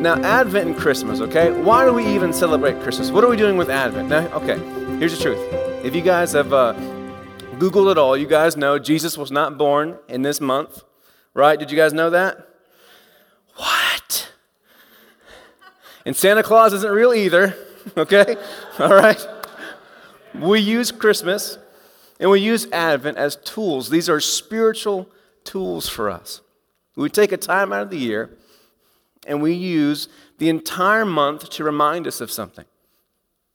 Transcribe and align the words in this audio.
Now, 0.00 0.14
Advent 0.22 0.66
and 0.66 0.78
Christmas, 0.78 1.20
okay? 1.20 1.52
Why 1.52 1.84
do 1.84 1.92
we 1.92 2.06
even 2.06 2.32
celebrate 2.32 2.80
Christmas? 2.80 3.10
What 3.10 3.22
are 3.22 3.28
we 3.28 3.36
doing 3.36 3.58
with 3.58 3.68
Advent? 3.68 4.08
Now, 4.08 4.28
okay, 4.28 4.58
here's 4.98 5.14
the 5.14 5.22
truth. 5.22 5.38
If 5.84 5.94
you 5.94 6.00
guys 6.00 6.32
have 6.32 6.54
uh, 6.54 6.72
Googled 7.58 7.92
it 7.92 7.98
all, 7.98 8.16
you 8.16 8.26
guys 8.26 8.56
know 8.56 8.78
Jesus 8.78 9.18
was 9.18 9.30
not 9.30 9.58
born 9.58 9.98
in 10.08 10.22
this 10.22 10.40
month, 10.40 10.84
right? 11.34 11.58
Did 11.58 11.70
you 11.70 11.76
guys 11.76 11.92
know 11.92 12.08
that? 12.08 12.48
What? 13.56 14.32
And 16.06 16.16
Santa 16.16 16.42
Claus 16.42 16.72
isn't 16.72 16.90
real 16.90 17.12
either, 17.12 17.54
okay? 17.98 18.36
All 18.78 18.94
right? 18.94 19.22
We 20.34 20.60
use 20.60 20.90
Christmas 20.90 21.58
and 22.18 22.30
we 22.30 22.40
use 22.40 22.66
Advent 22.72 23.18
as 23.18 23.36
tools. 23.36 23.90
These 23.90 24.08
are 24.08 24.18
spiritual 24.18 25.10
tools 25.44 25.90
for 25.90 26.08
us. 26.08 26.40
We 26.96 27.10
take 27.10 27.32
a 27.32 27.36
time 27.36 27.70
out 27.70 27.82
of 27.82 27.90
the 27.90 27.98
year 27.98 28.38
and 29.30 29.40
we 29.40 29.54
use 29.54 30.08
the 30.38 30.48
entire 30.48 31.04
month 31.04 31.48
to 31.50 31.64
remind 31.64 32.06
us 32.06 32.20
of 32.20 32.30
something. 32.30 32.64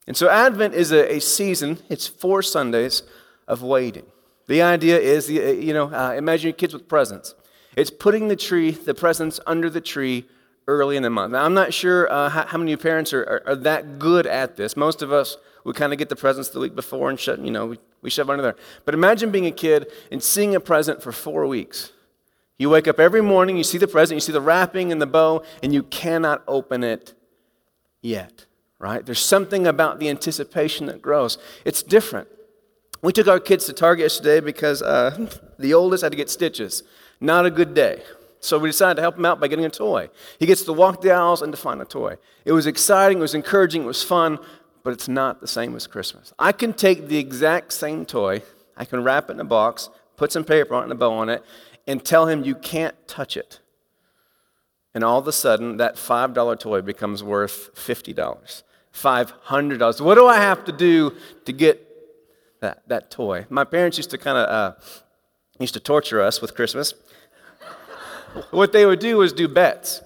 And 0.07 0.15
so 0.15 0.29
Advent 0.29 0.73
is 0.73 0.91
a, 0.91 1.15
a 1.15 1.19
season, 1.19 1.79
it's 1.89 2.07
four 2.07 2.41
Sundays 2.41 3.03
of 3.47 3.61
waiting. 3.61 4.05
The 4.47 4.61
idea 4.61 4.99
is, 4.99 5.29
you 5.29 5.73
know, 5.73 5.91
uh, 5.91 6.13
imagine 6.13 6.49
your 6.49 6.55
kids 6.55 6.73
with 6.73 6.87
presents. 6.87 7.35
It's 7.75 7.89
putting 7.89 8.27
the 8.27 8.35
tree, 8.35 8.71
the 8.71 8.93
presents 8.93 9.39
under 9.45 9.69
the 9.69 9.81
tree 9.81 10.25
early 10.67 10.97
in 10.97 11.03
the 11.03 11.09
month. 11.09 11.33
Now, 11.33 11.43
I'm 11.43 11.53
not 11.53 11.73
sure 11.73 12.11
uh, 12.11 12.29
how, 12.29 12.45
how, 12.45 12.57
many 12.57 12.75
parents 12.77 13.11
are, 13.13 13.23
are, 13.23 13.43
are, 13.47 13.55
that 13.57 13.99
good 13.99 14.25
at 14.25 14.55
this. 14.55 14.77
Most 14.77 15.01
of 15.01 15.11
us, 15.11 15.37
we 15.63 15.73
kind 15.73 15.91
of 15.91 15.99
get 15.99 16.09
the 16.09 16.15
presents 16.15 16.49
the 16.49 16.59
week 16.59 16.75
before 16.75 17.09
and 17.09 17.19
shut, 17.19 17.39
you 17.39 17.51
know, 17.51 17.65
we, 17.65 17.79
we 18.01 18.09
shove 18.09 18.29
under 18.29 18.43
there. 18.43 18.55
But 18.85 18.93
imagine 18.93 19.31
being 19.31 19.45
a 19.47 19.51
kid 19.51 19.87
and 20.11 20.21
seeing 20.21 20.55
a 20.55 20.59
present 20.59 21.01
for 21.01 21.11
four 21.11 21.45
weeks. 21.47 21.91
You 22.57 22.69
wake 22.69 22.87
up 22.87 22.99
every 22.99 23.21
morning, 23.21 23.57
you 23.57 23.63
see 23.63 23.77
the 23.77 23.87
present, 23.87 24.15
you 24.15 24.21
see 24.21 24.31
the 24.31 24.41
wrapping 24.41 24.91
and 24.91 25.01
the 25.01 25.07
bow, 25.07 25.43
and 25.61 25.73
you 25.73 25.83
cannot 25.83 26.41
open 26.47 26.83
it 26.83 27.13
yet, 28.01 28.45
right? 28.79 29.05
There's 29.05 29.19
something 29.19 29.67
about 29.67 29.99
the 29.99 30.09
anticipation 30.09 30.85
that 30.85 31.01
grows. 31.01 31.37
It's 31.65 31.83
different. 31.83 32.29
We 33.01 33.11
took 33.11 33.27
our 33.27 33.39
kids 33.39 33.65
to 33.65 33.73
Target 33.73 34.05
yesterday 34.05 34.39
because 34.39 34.81
uh, 34.81 35.27
the 35.59 35.73
oldest 35.73 36.03
had 36.03 36.11
to 36.11 36.17
get 36.17 36.29
stitches. 36.29 36.83
Not 37.19 37.45
a 37.45 37.51
good 37.51 37.73
day. 37.73 38.01
So 38.39 38.59
we 38.59 38.69
decided 38.69 38.95
to 38.95 39.01
help 39.01 39.17
him 39.17 39.25
out 39.25 39.39
by 39.39 39.47
getting 39.47 39.65
a 39.65 39.69
toy. 39.69 40.09
He 40.39 40.45
gets 40.45 40.61
to 40.63 40.73
walk 40.73 41.01
the 41.01 41.11
aisles 41.11 41.41
and 41.41 41.51
to 41.51 41.57
find 41.57 41.81
a 41.81 41.85
toy. 41.85 42.17
It 42.45 42.51
was 42.51 42.67
exciting, 42.67 43.17
it 43.17 43.21
was 43.21 43.33
encouraging, 43.33 43.83
it 43.83 43.85
was 43.85 44.03
fun, 44.03 44.39
but 44.83 44.93
it's 44.93 45.07
not 45.07 45.41
the 45.41 45.47
same 45.47 45.75
as 45.75 45.87
Christmas. 45.87 46.31
I 46.37 46.51
can 46.51 46.71
take 46.71 47.07
the 47.07 47.17
exact 47.17 47.73
same 47.73 48.05
toy, 48.05 48.43
I 48.77 48.85
can 48.85 49.03
wrap 49.03 49.29
it 49.29 49.33
in 49.33 49.39
a 49.39 49.45
box, 49.45 49.89
put 50.15 50.31
some 50.31 50.43
paper 50.43 50.75
on 50.75 50.81
it 50.81 50.83
and 50.85 50.91
a 50.91 50.95
bow 50.95 51.13
on 51.13 51.29
it, 51.29 51.43
and 51.87 52.03
tell 52.03 52.27
him 52.27 52.43
you 52.43 52.55
can't 52.55 52.95
touch 53.07 53.37
it. 53.37 53.59
And 54.93 55.03
all 55.03 55.19
of 55.19 55.27
a 55.27 55.31
sudden, 55.31 55.77
that 55.77 55.95
$5 55.95 56.59
toy 56.59 56.81
becomes 56.81 57.21
worth 57.21 57.75
$50, 57.75 58.63
$500. 58.93 60.01
What 60.01 60.15
do 60.15 60.25
I 60.25 60.37
have 60.37 60.63
to 60.65 60.71
do 60.71 61.13
to 61.43 61.51
get 61.51 61.85
that, 62.61 62.87
that 62.87 63.11
toy? 63.11 63.45
My 63.49 63.65
parents 63.65 63.97
used 63.97 64.11
to 64.11 64.17
kind 64.17 64.37
of 64.37 64.49
uh, 64.49 64.75
used 65.59 65.73
to 65.73 65.79
torture 65.79 66.21
us 66.21 66.41
with 66.41 66.55
Christmas. 66.55 66.93
what 68.51 68.71
they 68.71 68.85
would 68.85 68.99
do 68.99 69.17
was 69.17 69.33
do 69.33 69.47
bets. 69.47 70.01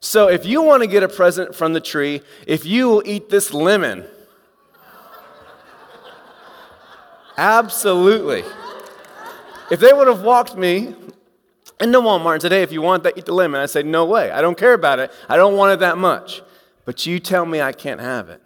So 0.00 0.28
if 0.28 0.44
you 0.44 0.60
want 0.60 0.82
to 0.82 0.86
get 0.86 1.02
a 1.02 1.08
present 1.08 1.54
from 1.54 1.72
the 1.72 1.80
tree, 1.80 2.20
if 2.46 2.66
you 2.66 2.90
will 2.90 3.02
eat 3.06 3.30
this 3.30 3.54
lemon, 3.54 4.04
absolutely. 7.38 8.44
If 9.70 9.80
they 9.80 9.94
would 9.94 10.06
have 10.06 10.20
walked 10.20 10.56
me 10.56 10.94
into 11.80 12.00
Walmart 12.00 12.40
today, 12.40 12.62
if 12.62 12.72
you 12.72 12.82
want 12.82 13.02
that, 13.02 13.18
eat 13.18 13.24
the 13.24 13.34
lemon. 13.34 13.60
I 13.60 13.66
say, 13.66 13.82
no 13.82 14.04
way. 14.04 14.30
I 14.30 14.40
don't 14.40 14.56
care 14.56 14.74
about 14.74 14.98
it. 14.98 15.10
I 15.28 15.36
don't 15.36 15.56
want 15.56 15.72
it 15.72 15.80
that 15.80 15.98
much. 15.98 16.42
But 16.84 17.06
you 17.06 17.18
tell 17.18 17.46
me 17.46 17.60
I 17.60 17.72
can't 17.72 18.00
have 18.00 18.28
it. 18.28 18.42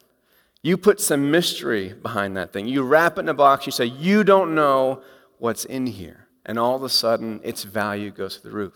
You 0.62 0.76
put 0.76 1.00
some 1.00 1.30
mystery 1.30 1.92
behind 1.92 2.36
that 2.36 2.52
thing. 2.52 2.66
You 2.66 2.82
wrap 2.82 3.18
it 3.18 3.20
in 3.20 3.28
a 3.28 3.34
box. 3.34 3.66
You 3.66 3.72
say, 3.72 3.84
you 3.84 4.24
don't 4.24 4.54
know 4.54 5.02
what's 5.38 5.64
in 5.64 5.86
here. 5.86 6.28
And 6.44 6.58
all 6.58 6.74
of 6.74 6.82
a 6.82 6.88
sudden, 6.88 7.40
its 7.44 7.64
value 7.64 8.10
goes 8.10 8.36
to 8.36 8.42
the 8.42 8.50
roof. 8.50 8.72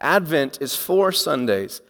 Advent 0.00 0.58
is 0.60 0.76
four 0.76 1.10
Sundays 1.12 1.80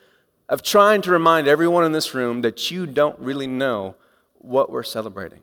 of 0.49 0.63
trying 0.63 1.03
to 1.03 1.11
remind 1.11 1.47
everyone 1.47 1.85
in 1.85 1.93
this 1.93 2.15
room 2.15 2.41
that 2.41 2.71
you 2.71 2.87
don't 2.87 3.19
really 3.19 3.47
know 3.47 3.95
what 4.39 4.71
we're 4.71 4.83
celebrating. 4.83 5.41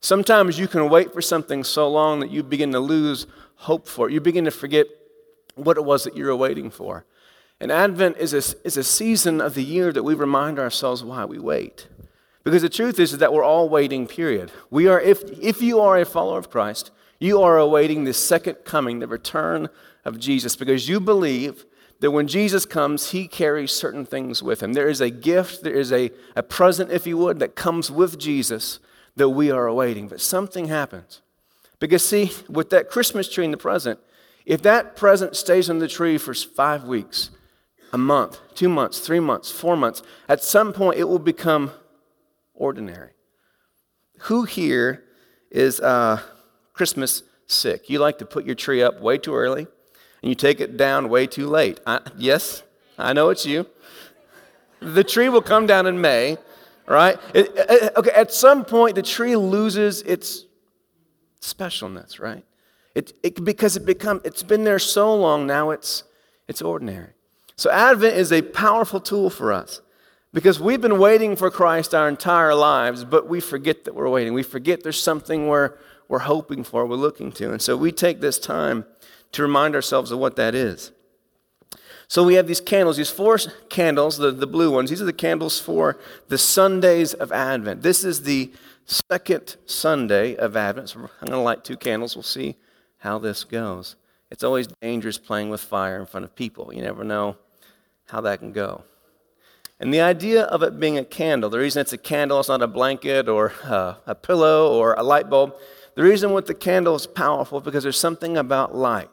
Sometimes 0.00 0.58
you 0.58 0.68
can 0.68 0.88
wait 0.88 1.12
for 1.12 1.22
something 1.22 1.64
so 1.64 1.88
long 1.88 2.20
that 2.20 2.30
you 2.30 2.42
begin 2.42 2.72
to 2.72 2.80
lose 2.80 3.26
hope 3.56 3.88
for 3.88 4.08
it. 4.08 4.12
You 4.12 4.20
begin 4.20 4.44
to 4.44 4.50
forget 4.50 4.86
what 5.60 5.76
it 5.76 5.84
was 5.84 6.04
that 6.04 6.16
you 6.16 6.24
were 6.24 6.36
waiting 6.36 6.70
for. 6.70 7.04
And 7.60 7.70
Advent 7.70 8.16
is 8.16 8.32
a, 8.32 8.66
is 8.66 8.76
a 8.76 8.84
season 8.84 9.40
of 9.40 9.54
the 9.54 9.62
year 9.62 9.92
that 9.92 10.02
we 10.02 10.14
remind 10.14 10.58
ourselves 10.58 11.04
why 11.04 11.24
we 11.24 11.38
wait. 11.38 11.88
Because 12.42 12.62
the 12.62 12.70
truth 12.70 12.98
is, 12.98 13.18
that 13.18 13.32
we're 13.32 13.44
all 13.44 13.68
waiting, 13.68 14.06
period. 14.06 14.50
We 14.70 14.86
are, 14.86 15.00
if, 15.00 15.22
if 15.38 15.60
you 15.60 15.80
are 15.80 15.98
a 15.98 16.06
follower 16.06 16.38
of 16.38 16.50
Christ, 16.50 16.90
you 17.18 17.42
are 17.42 17.58
awaiting 17.58 18.04
the 18.04 18.14
second 18.14 18.64
coming, 18.64 18.98
the 18.98 19.06
return 19.06 19.68
of 20.06 20.18
Jesus, 20.18 20.56
because 20.56 20.88
you 20.88 21.00
believe 21.00 21.66
that 22.00 22.12
when 22.12 22.26
Jesus 22.26 22.64
comes, 22.64 23.10
he 23.10 23.28
carries 23.28 23.72
certain 23.72 24.06
things 24.06 24.42
with 24.42 24.62
him. 24.62 24.72
There 24.72 24.88
is 24.88 25.02
a 25.02 25.10
gift, 25.10 25.62
there 25.62 25.74
is 25.74 25.92
a, 25.92 26.10
a 26.34 26.42
present, 26.42 26.90
if 26.90 27.06
you 27.06 27.18
would, 27.18 27.40
that 27.40 27.54
comes 27.54 27.90
with 27.90 28.18
Jesus 28.18 28.78
that 29.16 29.28
we 29.28 29.50
are 29.50 29.66
awaiting. 29.66 30.08
But 30.08 30.22
something 30.22 30.68
happens. 30.68 31.20
Because, 31.78 32.06
see, 32.06 32.32
with 32.48 32.70
that 32.70 32.88
Christmas 32.88 33.28
tree 33.28 33.44
in 33.44 33.50
the 33.50 33.58
present, 33.58 34.00
if 34.50 34.62
that 34.62 34.96
present 34.96 35.36
stays 35.36 35.70
on 35.70 35.78
the 35.78 35.86
tree 35.86 36.18
for 36.18 36.34
five 36.34 36.82
weeks, 36.82 37.30
a 37.92 37.98
month, 37.98 38.40
two 38.56 38.68
months, 38.68 38.98
three 38.98 39.20
months, 39.20 39.48
four 39.48 39.76
months, 39.76 40.02
at 40.28 40.42
some 40.42 40.72
point 40.72 40.98
it 40.98 41.04
will 41.04 41.20
become 41.20 41.70
ordinary. 42.52 43.12
Who 44.22 44.42
here 44.42 45.04
is 45.52 45.78
uh, 45.78 46.20
Christmas 46.72 47.22
sick? 47.46 47.88
You 47.88 48.00
like 48.00 48.18
to 48.18 48.26
put 48.26 48.44
your 48.44 48.56
tree 48.56 48.82
up 48.82 49.00
way 49.00 49.18
too 49.18 49.36
early 49.36 49.68
and 50.20 50.28
you 50.28 50.34
take 50.34 50.60
it 50.60 50.76
down 50.76 51.08
way 51.08 51.28
too 51.28 51.46
late. 51.46 51.78
I, 51.86 52.00
yes, 52.18 52.64
I 52.98 53.12
know 53.12 53.28
it's 53.28 53.46
you. 53.46 53.66
The 54.80 55.04
tree 55.04 55.28
will 55.28 55.42
come 55.42 55.64
down 55.64 55.86
in 55.86 56.00
May, 56.00 56.38
right? 56.88 57.20
It, 57.34 57.52
it, 57.54 57.92
okay, 57.96 58.10
at 58.10 58.32
some 58.32 58.64
point 58.64 58.96
the 58.96 59.02
tree 59.02 59.36
loses 59.36 60.02
its 60.02 60.44
specialness, 61.40 62.18
right? 62.18 62.44
It, 62.94 63.12
it, 63.22 63.44
because 63.44 63.76
it 63.76 63.86
become, 63.86 64.20
it's 64.24 64.42
been 64.42 64.64
there 64.64 64.78
so 64.78 65.14
long 65.14 65.46
now, 65.46 65.70
it's, 65.70 66.04
it's 66.48 66.60
ordinary. 66.60 67.10
So 67.56 67.70
Advent 67.70 68.16
is 68.16 68.32
a 68.32 68.42
powerful 68.42 69.00
tool 69.00 69.30
for 69.30 69.52
us 69.52 69.80
because 70.32 70.58
we've 70.58 70.80
been 70.80 70.98
waiting 70.98 71.36
for 71.36 71.50
Christ 71.50 71.94
our 71.94 72.08
entire 72.08 72.54
lives, 72.54 73.04
but 73.04 73.28
we 73.28 73.40
forget 73.40 73.84
that 73.84 73.94
we're 73.94 74.08
waiting. 74.08 74.32
We 74.32 74.42
forget 74.42 74.82
there's 74.82 75.02
something 75.02 75.46
we're, 75.46 75.76
we're 76.08 76.20
hoping 76.20 76.64
for, 76.64 76.86
we're 76.86 76.96
looking 76.96 77.32
to. 77.32 77.52
And 77.52 77.60
so 77.60 77.76
we 77.76 77.92
take 77.92 78.20
this 78.20 78.38
time 78.38 78.84
to 79.32 79.42
remind 79.42 79.74
ourselves 79.74 80.10
of 80.10 80.18
what 80.18 80.36
that 80.36 80.54
is. 80.54 80.92
So 82.08 82.24
we 82.24 82.34
have 82.34 82.48
these 82.48 82.60
candles, 82.60 82.96
these 82.96 83.10
four 83.10 83.38
candles, 83.68 84.16
the, 84.16 84.32
the 84.32 84.46
blue 84.46 84.72
ones. 84.72 84.90
These 84.90 85.00
are 85.00 85.04
the 85.04 85.12
candles 85.12 85.60
for 85.60 85.96
the 86.26 86.38
Sundays 86.38 87.14
of 87.14 87.30
Advent. 87.30 87.82
This 87.82 88.02
is 88.02 88.22
the 88.22 88.50
second 88.84 89.54
Sunday 89.66 90.34
of 90.34 90.56
Advent. 90.56 90.88
So 90.88 90.98
I'm 90.98 91.28
going 91.28 91.30
to 91.30 91.38
light 91.38 91.62
two 91.62 91.76
candles. 91.76 92.16
We'll 92.16 92.24
see 92.24 92.56
how 93.00 93.18
this 93.18 93.44
goes. 93.44 93.96
It's 94.30 94.44
always 94.44 94.68
dangerous 94.80 95.18
playing 95.18 95.50
with 95.50 95.60
fire 95.60 95.98
in 95.98 96.06
front 96.06 96.24
of 96.24 96.34
people. 96.34 96.72
You 96.72 96.82
never 96.82 97.04
know 97.04 97.36
how 98.06 98.20
that 98.22 98.38
can 98.38 98.52
go. 98.52 98.84
And 99.80 99.92
the 99.92 100.00
idea 100.02 100.42
of 100.44 100.62
it 100.62 100.78
being 100.78 100.98
a 100.98 101.04
candle, 101.04 101.48
the 101.48 101.58
reason 101.58 101.80
it's 101.80 101.92
a 101.92 101.98
candle, 101.98 102.38
it's 102.38 102.48
not 102.50 102.62
a 102.62 102.66
blanket 102.66 103.28
or 103.28 103.52
uh, 103.64 103.94
a 104.06 104.14
pillow 104.14 104.72
or 104.72 104.94
a 104.94 105.02
light 105.02 105.30
bulb. 105.30 105.54
The 105.94 106.02
reason 106.02 106.32
with 106.32 106.46
the 106.46 106.54
candle 106.54 106.94
is 106.94 107.06
powerful 107.06 107.60
because 107.60 107.82
there's 107.82 107.98
something 107.98 108.36
about 108.36 108.74
light. 108.74 109.10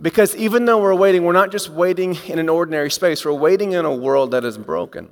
Because 0.00 0.36
even 0.36 0.64
though 0.64 0.80
we're 0.80 0.94
waiting, 0.94 1.24
we're 1.24 1.32
not 1.32 1.52
just 1.52 1.70
waiting 1.70 2.16
in 2.26 2.38
an 2.38 2.48
ordinary 2.48 2.90
space, 2.90 3.24
we're 3.24 3.32
waiting 3.32 3.72
in 3.72 3.84
a 3.84 3.94
world 3.94 4.32
that 4.32 4.44
is 4.44 4.58
broken. 4.58 5.08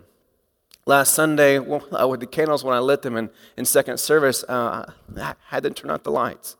Last 0.85 1.15
Sunday, 1.15 1.59
well, 1.59 2.09
with 2.09 2.21
the 2.21 2.27
candles, 2.27 2.65
when 2.65 2.75
I 2.75 2.79
lit 2.79 3.03
them 3.03 3.17
in, 3.17 3.31
in 3.57 3.65
second 3.65 3.99
service, 3.99 4.43
uh, 4.45 4.91
I 5.17 5.35
had 5.49 5.63
to 5.65 5.71
turn 5.71 5.91
out 5.91 6.03
the 6.03 6.11
lights. 6.11 6.57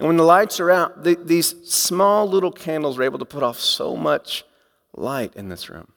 And 0.00 0.06
when 0.06 0.16
the 0.16 0.24
lights 0.24 0.58
are 0.60 0.70
out, 0.70 1.04
the, 1.04 1.14
these 1.14 1.54
small 1.70 2.26
little 2.26 2.50
candles 2.50 2.98
are 2.98 3.02
able 3.02 3.18
to 3.18 3.26
put 3.26 3.42
off 3.42 3.60
so 3.60 3.94
much 3.94 4.44
light 4.96 5.36
in 5.36 5.50
this 5.50 5.68
room. 5.68 5.92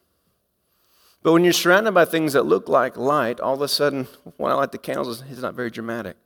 But 1.22 1.32
when 1.32 1.46
you're 1.46 1.54
surrounded 1.54 1.94
by 1.94 2.04
things 2.04 2.34
that 2.34 2.44
look 2.46 2.68
like 2.68 2.98
light, 2.98 3.40
all 3.40 3.54
of 3.54 3.62
a 3.62 3.68
sudden, 3.70 4.10
when 4.36 4.52
I 4.52 4.56
light 4.56 4.74
the 4.74 4.78
candles, 4.78 5.24
it's 5.30 5.40
not 5.40 5.56
very 5.56 5.72
dramatic. 5.72 6.18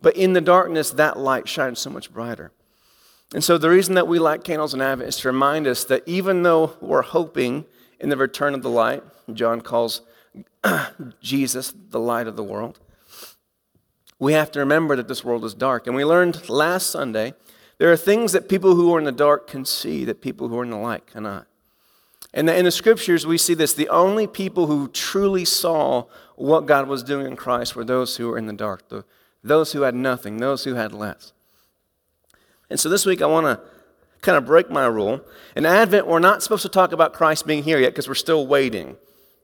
But 0.00 0.16
in 0.16 0.32
the 0.32 0.40
darkness, 0.40 0.90
that 0.92 1.18
light 1.18 1.46
shines 1.46 1.80
so 1.80 1.90
much 1.90 2.10
brighter. 2.10 2.50
And 3.34 3.44
so 3.44 3.58
the 3.58 3.68
reason 3.68 3.94
that 3.96 4.08
we 4.08 4.18
light 4.18 4.42
candles 4.42 4.72
in 4.72 4.80
Advent 4.80 5.10
is 5.10 5.18
to 5.18 5.28
remind 5.28 5.66
us 5.66 5.84
that 5.84 6.04
even 6.06 6.44
though 6.44 6.78
we're 6.80 7.02
hoping 7.02 7.66
in 8.00 8.08
the 8.08 8.16
return 8.16 8.54
of 8.54 8.62
the 8.62 8.70
light, 8.70 9.02
John 9.34 9.60
calls 9.60 10.00
Jesus 11.20 11.74
the 11.90 12.00
light 12.00 12.26
of 12.26 12.36
the 12.36 12.42
world, 12.42 12.80
we 14.22 14.34
have 14.34 14.52
to 14.52 14.60
remember 14.60 14.94
that 14.94 15.08
this 15.08 15.24
world 15.24 15.44
is 15.44 15.52
dark. 15.52 15.88
And 15.88 15.96
we 15.96 16.04
learned 16.04 16.48
last 16.48 16.90
Sunday 16.90 17.34
there 17.78 17.90
are 17.90 17.96
things 17.96 18.30
that 18.30 18.48
people 18.48 18.76
who 18.76 18.94
are 18.94 18.98
in 19.00 19.04
the 19.04 19.10
dark 19.10 19.48
can 19.48 19.64
see 19.64 20.04
that 20.04 20.20
people 20.20 20.48
who 20.48 20.60
are 20.60 20.62
in 20.62 20.70
the 20.70 20.76
light 20.76 21.08
cannot. 21.08 21.48
And 22.32 22.48
in 22.48 22.64
the 22.64 22.70
scriptures, 22.70 23.26
we 23.26 23.36
see 23.36 23.54
this. 23.54 23.74
The 23.74 23.88
only 23.88 24.28
people 24.28 24.68
who 24.68 24.86
truly 24.86 25.44
saw 25.44 26.04
what 26.36 26.66
God 26.66 26.86
was 26.86 27.02
doing 27.02 27.26
in 27.26 27.34
Christ 27.34 27.74
were 27.74 27.84
those 27.84 28.16
who 28.16 28.28
were 28.28 28.38
in 28.38 28.46
the 28.46 28.52
dark, 28.52 28.88
the, 28.90 29.04
those 29.42 29.72
who 29.72 29.82
had 29.82 29.96
nothing, 29.96 30.36
those 30.36 30.62
who 30.62 30.74
had 30.74 30.92
less. 30.92 31.32
And 32.70 32.78
so 32.78 32.88
this 32.88 33.04
week, 33.04 33.22
I 33.22 33.26
want 33.26 33.46
to 33.46 33.60
kind 34.20 34.38
of 34.38 34.46
break 34.46 34.70
my 34.70 34.86
rule. 34.86 35.20
In 35.56 35.66
Advent, 35.66 36.06
we're 36.06 36.20
not 36.20 36.44
supposed 36.44 36.62
to 36.62 36.68
talk 36.68 36.92
about 36.92 37.12
Christ 37.12 37.44
being 37.44 37.64
here 37.64 37.80
yet 37.80 37.88
because 37.88 38.06
we're 38.06 38.14
still 38.14 38.46
waiting, 38.46 38.96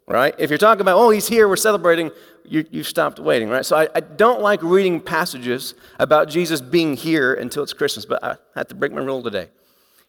right? 0.07 0.37
If 0.39 0.51
you're 0.51 0.57
talking 0.59 0.83
about, 0.83 0.99
oh, 0.99 1.11
he's 1.11 1.27
here, 1.27 1.49
we're 1.49 1.57
celebrating, 1.57 2.13
you, 2.51 2.67
have 2.73 2.87
stopped 2.87 3.19
waiting, 3.19 3.49
right? 3.49 3.65
So 3.65 3.77
I, 3.77 3.89
I 3.95 4.01
don't 4.01 4.41
like 4.41 4.63
reading 4.63 5.01
passages 5.01 5.75
about 5.99 6.29
Jesus 6.29 6.61
being 6.61 6.97
here 6.97 7.35
until 7.35 7.63
it's 7.63 7.73
Christmas, 7.73 8.05
but 8.05 8.23
I 8.23 8.37
have 8.55 8.69
to 8.69 8.75
break 8.75 8.93
my 8.93 9.01
rule 9.01 9.23
today. 9.23 9.49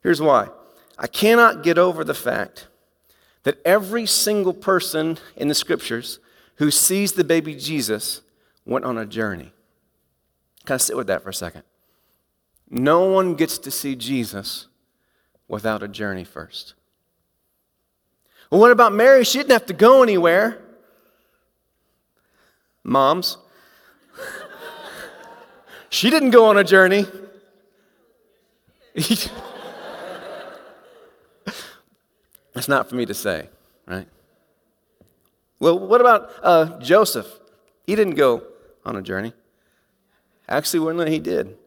Here's 0.02 0.22
why 0.22 0.50
I 0.98 1.08
cannot 1.08 1.64
get 1.64 1.78
over 1.78 2.04
the 2.04 2.14
fact 2.14 2.68
that 3.44 3.60
every 3.66 4.06
single 4.06 4.54
person 4.54 5.18
in 5.36 5.48
the 5.48 5.56
scriptures 5.56 6.20
who 6.56 6.72
sees 6.72 7.14
the 7.14 7.24
baby 7.24 7.56
Jesus 7.56 8.22
went 8.66 8.86
on 8.86 8.98
a 8.98 9.06
journey. 9.06 9.54
Kind 10.66 10.76
of 10.78 10.82
sit 10.82 10.98
with 10.98 11.08
that 11.08 11.24
for 11.24 11.30
a 11.30 11.34
second. 11.34 11.64
No 12.70 13.06
one 13.06 13.36
gets 13.36 13.58
to 13.60 13.72
see 13.72 13.96
Jesus 13.96 14.68
without 15.48 15.82
a 15.82 15.88
journey 15.88 16.24
first. 16.24 16.76
Well, 18.52 18.62
what 18.62 18.72
about 18.72 18.94
Mary? 18.94 19.24
She 19.24 19.38
didn't 19.40 19.52
have 19.52 19.66
to 19.68 19.74
go 19.74 20.04
anywhere. 20.04 20.62
Moms, 22.84 23.38
she 25.90 26.10
didn't 26.10 26.32
go 26.32 26.46
on 26.46 26.58
a 26.58 26.64
journey. 26.64 27.06
That's 32.54 32.68
not 32.68 32.90
for 32.90 32.96
me 32.96 33.06
to 33.06 33.14
say, 33.14 33.50
right? 33.86 34.08
Well, 35.60 35.78
what 35.80 36.02
about 36.02 36.32
uh, 36.42 36.80
Joseph? 36.80 37.28
He 37.86 37.96
didn't 37.96 38.16
go 38.16 38.44
on 38.86 38.96
a 38.96 39.02
journey. 39.02 39.34
Actually, 40.48 40.80
when 40.80 41.08
he 41.08 41.20
did, 41.20 41.58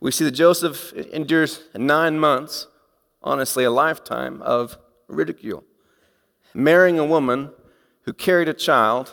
we 0.00 0.10
see 0.10 0.24
that 0.24 0.32
Joseph 0.32 0.92
endures 0.92 1.60
nine 1.74 2.18
months, 2.18 2.66
honestly, 3.22 3.64
a 3.64 3.70
lifetime 3.70 4.42
of 4.42 4.78
ridicule, 5.08 5.64
marrying 6.52 6.98
a 6.98 7.04
woman 7.04 7.50
who 8.02 8.12
carried 8.12 8.48
a 8.48 8.54
child. 8.54 9.12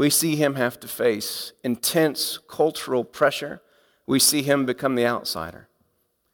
We 0.00 0.08
see 0.08 0.34
him 0.34 0.54
have 0.54 0.80
to 0.80 0.88
face 0.88 1.52
intense 1.62 2.38
cultural 2.48 3.04
pressure. 3.04 3.60
We 4.06 4.18
see 4.18 4.40
him 4.40 4.64
become 4.64 4.94
the 4.94 5.04
outsider. 5.04 5.68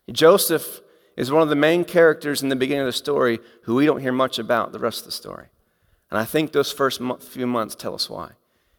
Joseph 0.08 0.82
is 1.16 1.32
one 1.32 1.42
of 1.42 1.48
the 1.48 1.56
main 1.56 1.84
characters 1.84 2.44
in 2.44 2.48
the 2.48 2.54
beginning 2.54 2.82
of 2.82 2.86
the 2.86 2.92
story 2.92 3.40
who 3.62 3.74
we 3.74 3.84
don't 3.84 4.02
hear 4.02 4.12
much 4.12 4.38
about 4.38 4.70
the 4.70 4.78
rest 4.78 5.00
of 5.00 5.06
the 5.06 5.10
story. 5.10 5.48
And 6.12 6.16
I 6.20 6.24
think 6.24 6.52
those 6.52 6.70
first 6.70 7.02
few 7.22 7.48
months 7.48 7.74
tell 7.74 7.96
us 7.96 8.08
why. 8.08 8.34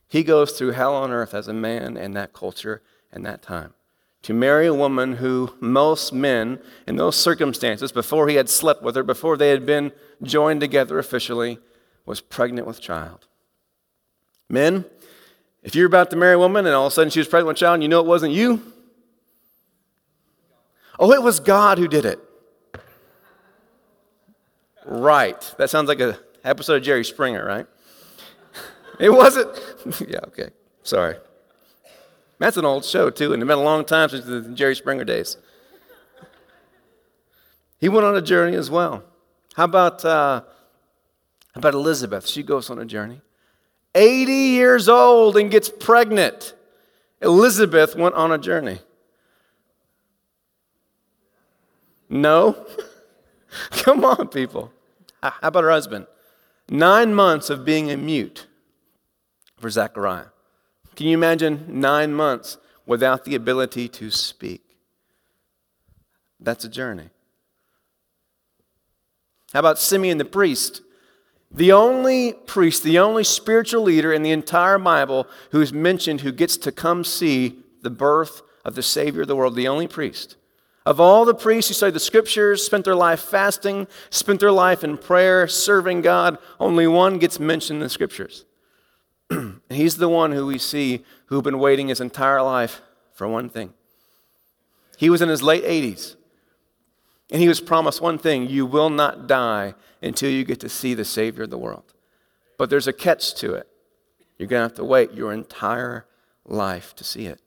He 0.07 0.23
goes 0.23 0.53
through 0.53 0.71
hell 0.71 0.95
on 0.95 1.11
earth 1.11 1.33
as 1.33 1.49
a 1.49 1.53
man 1.53 1.97
in 1.97 2.13
that 2.13 2.31
culture 2.31 2.81
and 3.11 3.25
that 3.25 3.41
time. 3.41 3.73
To 4.21 4.33
marry 4.33 4.67
a 4.67 4.73
woman 4.73 5.17
who 5.17 5.53
most 5.59 6.13
men, 6.13 6.61
in 6.87 6.95
those 6.95 7.17
circumstances, 7.17 7.91
before 7.91 8.29
he 8.29 8.35
had 8.35 8.47
slept 8.47 8.83
with 8.83 8.95
her, 8.95 9.03
before 9.03 9.35
they 9.35 9.49
had 9.49 9.65
been 9.65 9.91
joined 10.23 10.61
together 10.61 10.97
officially, 10.97 11.59
was 12.05 12.21
pregnant 12.21 12.65
with 12.65 12.79
child. 12.79 13.27
Men, 14.49 14.85
if 15.63 15.75
you're 15.75 15.87
about 15.87 16.09
to 16.11 16.15
marry 16.15 16.33
a 16.33 16.39
woman 16.39 16.65
and 16.65 16.73
all 16.73 16.87
of 16.87 16.93
a 16.93 16.95
sudden 16.95 17.09
she 17.09 17.19
was 17.19 17.27
pregnant 17.27 17.47
with 17.47 17.57
a 17.57 17.59
child 17.59 17.75
and 17.75 17.83
you 17.83 17.89
know 17.89 17.99
it 17.99 18.05
wasn't 18.05 18.33
you, 18.33 18.61
Oh, 20.99 21.11
it 21.11 21.21
was 21.21 21.39
God 21.39 21.77
who 21.77 21.87
did 21.87 22.05
it. 22.05 22.19
Right. 24.85 25.39
That 25.57 25.69
sounds 25.69 25.87
like 25.89 25.99
an 25.99 26.15
episode 26.43 26.77
of 26.77 26.83
Jerry 26.83 27.03
Springer, 27.03 27.45
right? 27.45 27.67
It 28.99 29.11
wasn't. 29.11 29.49
yeah, 30.07 30.21
okay. 30.29 30.49
Sorry. 30.81 31.17
That's 32.39 32.57
an 32.57 32.65
old 32.65 32.83
show, 32.83 33.11
too, 33.11 33.31
and 33.31 33.43
it's 33.43 33.47
been 33.47 33.59
a 33.59 33.61
long 33.61 33.85
time 33.85 34.09
since 34.09 34.25
the 34.25 34.41
Jerry 34.55 34.75
Springer 34.75 35.03
days. 35.03 35.37
He 37.79 37.89
went 37.89 38.07
on 38.07 38.15
a 38.15 38.23
journey 38.23 38.57
as 38.57 38.71
well. 38.71 39.03
How 39.53 39.65
about, 39.65 40.03
uh, 40.03 40.41
how 41.53 41.59
about 41.59 41.75
Elizabeth? 41.75 42.27
She 42.27 42.41
goes 42.41 42.71
on 42.71 42.79
a 42.79 42.85
journey. 42.85 43.21
80 43.97 44.31
years 44.31 44.87
old 44.87 45.35
and 45.35 45.49
gets 45.49 45.69
pregnant. 45.69 46.53
Elizabeth 47.21 47.95
went 47.95 48.15
on 48.15 48.31
a 48.31 48.37
journey. 48.37 48.79
No? 52.07 52.55
Come 53.71 54.05
on, 54.05 54.27
people. 54.27 54.71
How 55.21 55.33
about 55.41 55.63
her 55.63 55.71
husband? 55.71 56.05
Nine 56.69 57.13
months 57.13 57.49
of 57.49 57.65
being 57.65 57.89
a 57.89 57.97
mute 57.97 58.45
for 59.57 59.69
Zechariah. 59.69 60.27
Can 60.95 61.07
you 61.07 61.17
imagine 61.17 61.65
nine 61.67 62.13
months 62.13 62.57
without 62.85 63.25
the 63.25 63.35
ability 63.35 63.87
to 63.89 64.11
speak? 64.11 64.63
That's 66.39 66.63
a 66.63 66.69
journey. 66.69 67.09
How 69.53 69.59
about 69.59 69.79
Simeon 69.79 70.17
the 70.17 70.25
priest? 70.25 70.81
The 71.49 71.71
only 71.71 72.33
priest, 72.33 72.83
the 72.83 72.99
only 72.99 73.23
spiritual 73.23 73.83
leader 73.83 74.11
in 74.11 74.21
the 74.21 74.31
entire 74.31 74.77
Bible 74.77 75.27
who 75.51 75.61
is 75.61 75.71
mentioned 75.71 76.21
who 76.21 76.31
gets 76.31 76.57
to 76.57 76.71
come 76.71 77.03
see 77.03 77.59
the 77.81 77.89
birth 77.89 78.41
of 78.65 78.75
the 78.75 78.83
Savior 78.83 79.21
of 79.21 79.27
the 79.27 79.35
world, 79.35 79.55
the 79.55 79.67
only 79.67 79.87
priest. 79.87 80.35
Of 80.85 80.99
all 80.99 81.25
the 81.25 81.33
priests 81.33 81.69
who 81.69 81.73
studied 81.73 81.95
the 81.95 81.99
scriptures, 81.99 82.63
spent 82.63 82.85
their 82.85 82.95
life 82.95 83.19
fasting, 83.19 83.87
spent 84.09 84.39
their 84.39 84.51
life 84.51 84.83
in 84.83 84.97
prayer, 84.97 85.47
serving 85.47 86.01
God, 86.01 86.37
only 86.59 86.87
one 86.87 87.17
gets 87.17 87.39
mentioned 87.39 87.77
in 87.77 87.83
the 87.83 87.89
scriptures. 87.89 88.45
He's 89.69 89.97
the 89.97 90.09
one 90.09 90.31
who 90.31 90.45
we 90.45 90.57
see 90.57 91.03
who've 91.27 91.43
been 91.43 91.59
waiting 91.59 91.87
his 91.87 92.01
entire 92.01 92.41
life 92.41 92.81
for 93.13 93.27
one 93.27 93.49
thing. 93.49 93.73
He 94.97 95.09
was 95.09 95.21
in 95.21 95.29
his 95.29 95.43
late 95.43 95.63
80s, 95.63 96.15
and 97.29 97.41
he 97.41 97.47
was 97.47 97.59
promised 97.59 98.01
one 98.01 98.17
thing 98.17 98.47
you 98.47 98.65
will 98.65 98.89
not 98.89 99.27
die 99.27 99.73
until 100.01 100.29
you 100.29 100.43
get 100.43 100.59
to 100.61 100.69
see 100.69 100.93
the 100.93 101.05
Savior 101.05 101.43
of 101.43 101.49
the 101.49 101.57
world. 101.57 101.93
But 102.57 102.69
there's 102.69 102.87
a 102.87 102.93
catch 102.93 103.35
to 103.35 103.53
it. 103.53 103.67
You're 104.37 104.47
going 104.47 104.61
to 104.61 104.69
have 104.69 104.77
to 104.77 104.83
wait 104.83 105.13
your 105.13 105.33
entire 105.33 106.05
life 106.45 106.95
to 106.95 107.03
see 107.03 107.25
it 107.25 107.41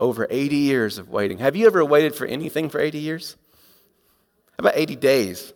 over 0.00 0.26
80 0.28 0.56
years 0.56 0.98
of 0.98 1.10
waiting. 1.10 1.38
Have 1.38 1.54
you 1.54 1.66
ever 1.66 1.84
waited 1.84 2.14
for 2.14 2.26
anything 2.26 2.68
for 2.68 2.80
80 2.80 2.98
years? 2.98 3.36
How 4.52 4.62
about 4.62 4.76
80 4.76 4.96
days? 4.96 5.52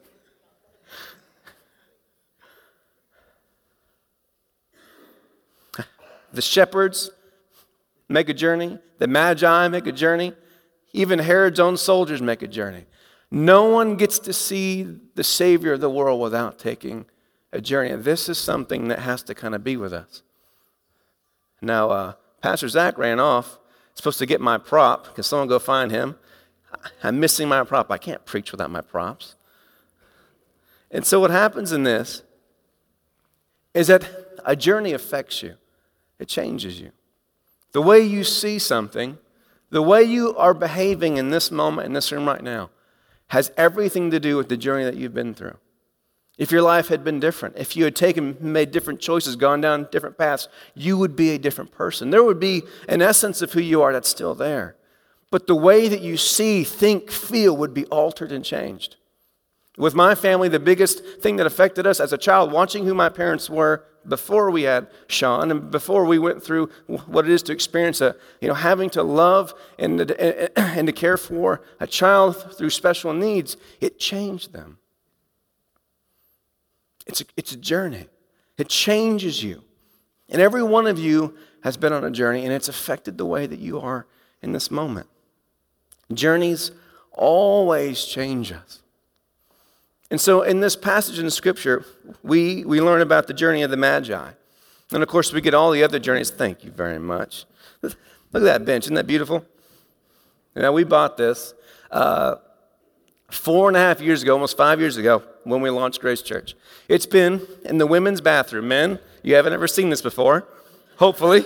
The 6.33 6.43
shepherds 6.43 7.11
make 8.11 8.29
a 8.29 8.35
journey, 8.35 8.79
the 8.99 9.07
magi 9.07 9.69
make 9.69 9.87
a 9.87 9.93
journey, 9.93 10.35
even 10.97 11.19
Herod's 11.19 11.61
own 11.61 11.77
soldiers 11.77 12.23
make 12.23 12.41
a 12.41 12.49
journey. 12.49 12.87
No 13.31 13.65
one 13.65 13.97
gets 13.97 14.19
to 14.21 14.33
see 14.33 14.99
the 15.15 15.23
Savior 15.23 15.75
of 15.75 15.81
the 15.83 15.91
world 15.91 16.21
without 16.21 16.59
taking 16.59 17.05
a 17.53 17.61
journey. 17.61 17.91
And 17.91 18.03
this 18.03 18.31
is 18.31 18.39
something 18.39 18.89
that 18.89 19.01
has 19.01 19.23
to 19.25 19.35
kind 19.35 19.55
of 19.55 19.63
be 19.63 19.77
with 19.77 19.93
us. 19.93 20.23
Now, 21.61 21.91
uh, 21.91 22.13
Pastor 22.41 22.69
Zach 22.69 22.97
ran 22.97 23.21
off 23.21 23.59
supposed 23.95 24.19
to 24.21 24.27
get 24.27 24.41
my 24.41 24.57
prop. 24.57 25.15
Can 25.15 25.23
someone 25.23 25.49
go 25.49 25.59
find 25.59 25.91
him? 25.91 26.17
I'm 27.03 27.21
missing 27.21 27.47
my 27.47 27.63
prop. 27.65 27.91
I 27.91 27.99
can't 27.99 28.25
preach 28.25 28.51
without 28.51 28.71
my 28.71 28.81
props. 28.81 29.35
And 30.91 31.05
so, 31.05 31.21
what 31.21 31.31
happens 31.31 31.73
in 31.73 31.83
this 31.83 32.23
is 33.75 33.89
that 33.89 34.09
a 34.47 34.57
journey 34.57 34.93
affects 34.93 35.43
you, 35.43 35.57
it 36.19 36.29
changes 36.29 36.81
you. 36.81 36.93
The 37.73 37.83
way 37.83 38.01
you 38.01 38.25
see 38.25 38.59
something, 38.59 39.19
the 39.71 39.83
way 39.83 40.03
you 40.03 40.35
are 40.37 40.55
behaving 40.55 41.17
in 41.17 41.31
this 41.31 41.51
moment, 41.51 41.87
in 41.87 41.93
this 41.93 42.13
room 42.13 42.27
right 42.27 42.43
now, 42.43 42.71
has 43.29 43.51
everything 43.57 44.11
to 44.11 44.21
do 44.21 44.37
with 44.37 44.49
the 44.49 44.57
journey 44.57 44.85
that 44.85 44.97
you've 44.97 45.15
been 45.15 45.35
through. 45.35 45.57
If 46.39 46.53
your 46.53 46.63
life 46.63 46.89
had 46.89 47.03
been 47.03 47.19
different, 47.19 47.57
if 47.57 47.77
you 47.77 47.85
had 47.85 47.97
taken, 47.97 48.37
made 48.41 48.71
different 48.71 49.01
choices, 49.01 49.37
gone 49.37 49.61
down 49.61 49.89
different 49.91 50.19
paths, 50.19 50.49
you 50.75 50.99
would 50.99 51.17
be 51.17 51.31
a 51.31 51.39
different 51.39 51.73
person. 51.73 52.11
There 52.11 52.23
would 52.23 52.39
be 52.39 52.63
an 52.89 53.01
essence 53.01 53.41
of 53.41 53.53
who 53.53 53.61
you 53.61 53.83
are 53.83 53.93
that's 53.93 54.09
still 54.09 54.35
there. 54.35 54.77
But 55.31 55.47
the 55.47 55.57
way 55.57 55.89
that 55.89 56.03
you 56.03 56.17
see, 56.17 56.63
think, 56.63 57.11
feel 57.11 57.57
would 57.57 57.75
be 57.75 57.87
altered 57.87 58.33
and 58.33 58.45
changed. 58.45 58.97
With 59.79 59.95
my 59.95 60.15
family, 60.15 60.49
the 60.49 60.61
biggest 60.61 61.05
thing 61.21 61.37
that 61.37 61.47
affected 61.47 61.87
us 61.87 62.01
as 62.01 62.13
a 62.13 62.19
child, 62.19 62.53
watching 62.53 62.85
who 62.85 62.95
my 62.95 63.09
parents 63.09 63.51
were 63.51 63.85
before 64.09 64.51
we 64.51 64.63
had 64.63 64.89
Sean 65.09 65.51
and 65.51 65.71
before 65.71 66.05
we 66.05 66.19
went 66.19 66.43
through 66.43 66.71
what 66.87 67.25
it 67.25 67.31
is 67.31 67.43
to 67.45 67.53
experience 67.53 68.01
a, 68.01 68.17
you 68.41 68.49
know, 68.49 68.55
having 68.55 68.91
to 68.91 69.03
love 69.03 69.55
and, 69.79 70.11
and 70.11 70.87
to 70.87 70.93
care 70.93 71.17
for 71.17 71.63
a 71.81 71.87
child 71.87 72.57
through 72.57 72.71
special 72.71 73.13
needs, 73.13 73.57
it 73.81 73.99
changed 73.99 74.53
them. 74.53 74.79
It's 77.07 77.21
a, 77.21 77.25
it's 77.37 77.53
a 77.53 77.57
journey, 77.57 78.09
it 78.59 78.69
changes 78.69 79.43
you. 79.43 79.63
And 80.29 80.43
every 80.43 80.63
one 80.63 80.87
of 80.87 80.99
you 80.99 81.37
has 81.63 81.77
been 81.77 81.93
on 81.93 82.05
a 82.05 82.11
journey, 82.11 82.45
and 82.45 82.53
it's 82.53 82.69
affected 82.69 83.17
the 83.17 83.27
way 83.27 83.47
that 83.47 83.61
you 83.61 83.81
are 83.81 84.07
in 84.43 84.53
this 84.53 84.71
moment. 84.71 85.07
Journeys 86.13 86.73
always 87.13 88.05
change 88.05 88.53
us. 88.53 88.83
And 90.11 90.21
so, 90.21 90.43
in 90.43 90.61
this 90.61 90.77
passage 90.77 91.19
in 91.19 91.29
Scripture, 91.31 91.85
we, 92.23 92.65
we 92.65 92.81
learn 92.81 93.01
about 93.01 93.27
the 93.27 93.35
journey 93.35 93.63
of 93.63 93.71
the 93.71 93.77
Magi. 93.77 94.31
And 94.93 95.03
of 95.03 95.09
course, 95.09 95.33
we 95.33 95.41
get 95.41 95.53
all 95.53 95.73
the 95.73 95.83
other 95.83 95.99
journeys. 95.99 96.31
Thank 96.31 96.65
you 96.65 96.71
very 96.71 96.99
much. 96.99 97.45
Look 97.83 97.97
at 98.35 98.43
that 98.43 98.65
bench. 98.65 98.85
Isn't 98.85 98.95
that 98.95 99.07
beautiful? 99.07 99.45
Now, 100.55 100.73
we 100.73 100.85
bought 100.85 101.17
this 101.17 101.55
uh, 101.91 102.37
four 103.31 103.69
and 103.69 103.77
a 103.77 103.81
half 103.81 104.01
years 104.01 104.23
ago, 104.23 104.33
almost 104.33 104.57
five 104.57 104.81
years 104.81 104.97
ago, 104.97 105.23
when 105.45 105.61
we 105.61 105.71
launched 105.71 106.01
Grace 106.01 106.23
Church. 106.23 106.55
It's 106.89 107.07
been 107.07 107.47
in 107.65 107.79
the 107.79 107.87
women's 107.87 108.21
bathroom. 108.21 108.69
Men, 108.69 109.01
you 109.23 109.35
haven't 109.35 109.53
ever 109.53 109.67
seen 109.67 109.91
this 109.91 110.03
before, 110.03 110.47
hopefully, 110.97 111.45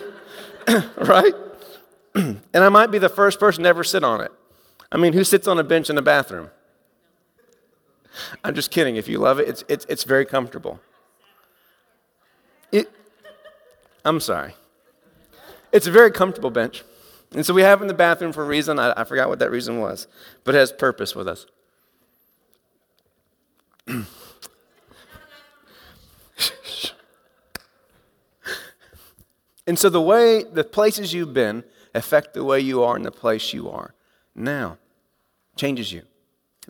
right? 0.97 1.35
and 2.15 2.41
I 2.55 2.69
might 2.69 2.91
be 2.91 2.99
the 2.99 3.09
first 3.09 3.41
person 3.41 3.65
to 3.65 3.69
ever 3.71 3.85
sit 3.85 4.05
on 4.05 4.21
it. 4.21 4.33
I 4.93 4.97
mean, 4.97 5.13
who 5.13 5.25
sits 5.25 5.49
on 5.49 5.59
a 5.59 5.65
bench 5.65 5.89
in 5.89 5.97
a 5.97 6.03
bathroom? 6.03 6.51
I'm 8.45 8.55
just 8.55 8.71
kidding. 8.71 8.97
If 8.97 9.09
you 9.09 9.19
love 9.19 9.39
it, 9.39 9.49
it's, 9.49 9.65
it's, 9.69 9.87
it's 9.89 10.05
very 10.05 10.25
comfortable. 10.25 10.81
It, 12.73 12.91
I'm 14.05 14.21
sorry. 14.21 14.55
It's 15.73 15.87
a 15.87 15.91
very 15.91 16.11
comfortable 16.11 16.51
bench. 16.51 16.83
And 17.33 17.47
so 17.47 17.55
we 17.55 17.63
have 17.63 17.81
in 17.81 17.89
the 17.89 17.95
bathroom 17.95 18.33
for 18.33 18.43
a 18.43 18.47
reason. 18.47 18.79
I, 18.79 18.93
I 18.97 19.05
forgot 19.05 19.29
what 19.29 19.39
that 19.39 19.51
reason 19.51 19.79
was, 19.79 20.09
but 20.45 20.55
it 20.55 20.59
has 20.59 20.73
purpose 20.73 21.15
with 21.15 21.29
us. 21.29 21.47
and 29.67 29.79
so 29.79 29.89
the 29.89 30.01
way, 30.01 30.43
the 30.43 30.65
places 30.65 31.13
you've 31.15 31.33
been 31.33 31.65
affect 31.95 32.35
the 32.35 32.45
way 32.45 32.61
you 32.61 32.83
are 32.83 32.97
in 32.97 33.03
the 33.03 33.13
place 33.13 33.53
you 33.53 33.71
are 33.71 33.95
now. 34.35 34.79
Changes 35.57 35.93
you. 35.93 36.03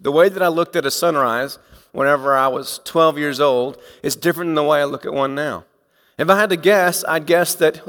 The 0.01 0.13
way 0.13 0.29
that 0.29 0.43
I 0.43 0.49
looked 0.49 0.77
at 0.77 0.87
a 0.87 0.91
sunrise 0.91 1.59
whenever 1.93 2.35
I 2.37 2.49
was 2.49 2.81
12 2.85 3.19
years 3.19 3.41
old 3.41 3.79
is 4.03 4.17
different 4.17 4.49
than 4.49 4.55
the 4.55 4.63
way 4.63 4.81
I 4.81 4.85
look 4.85 5.05
at 5.05 5.13
one 5.13 5.35
now. 5.35 5.65
If 6.19 6.29
I 6.31 6.39
had 6.39 6.51
to 6.51 6.57
guess, 6.57 7.05
I'd 7.07 7.27
guess 7.27 7.55
that 7.57 7.83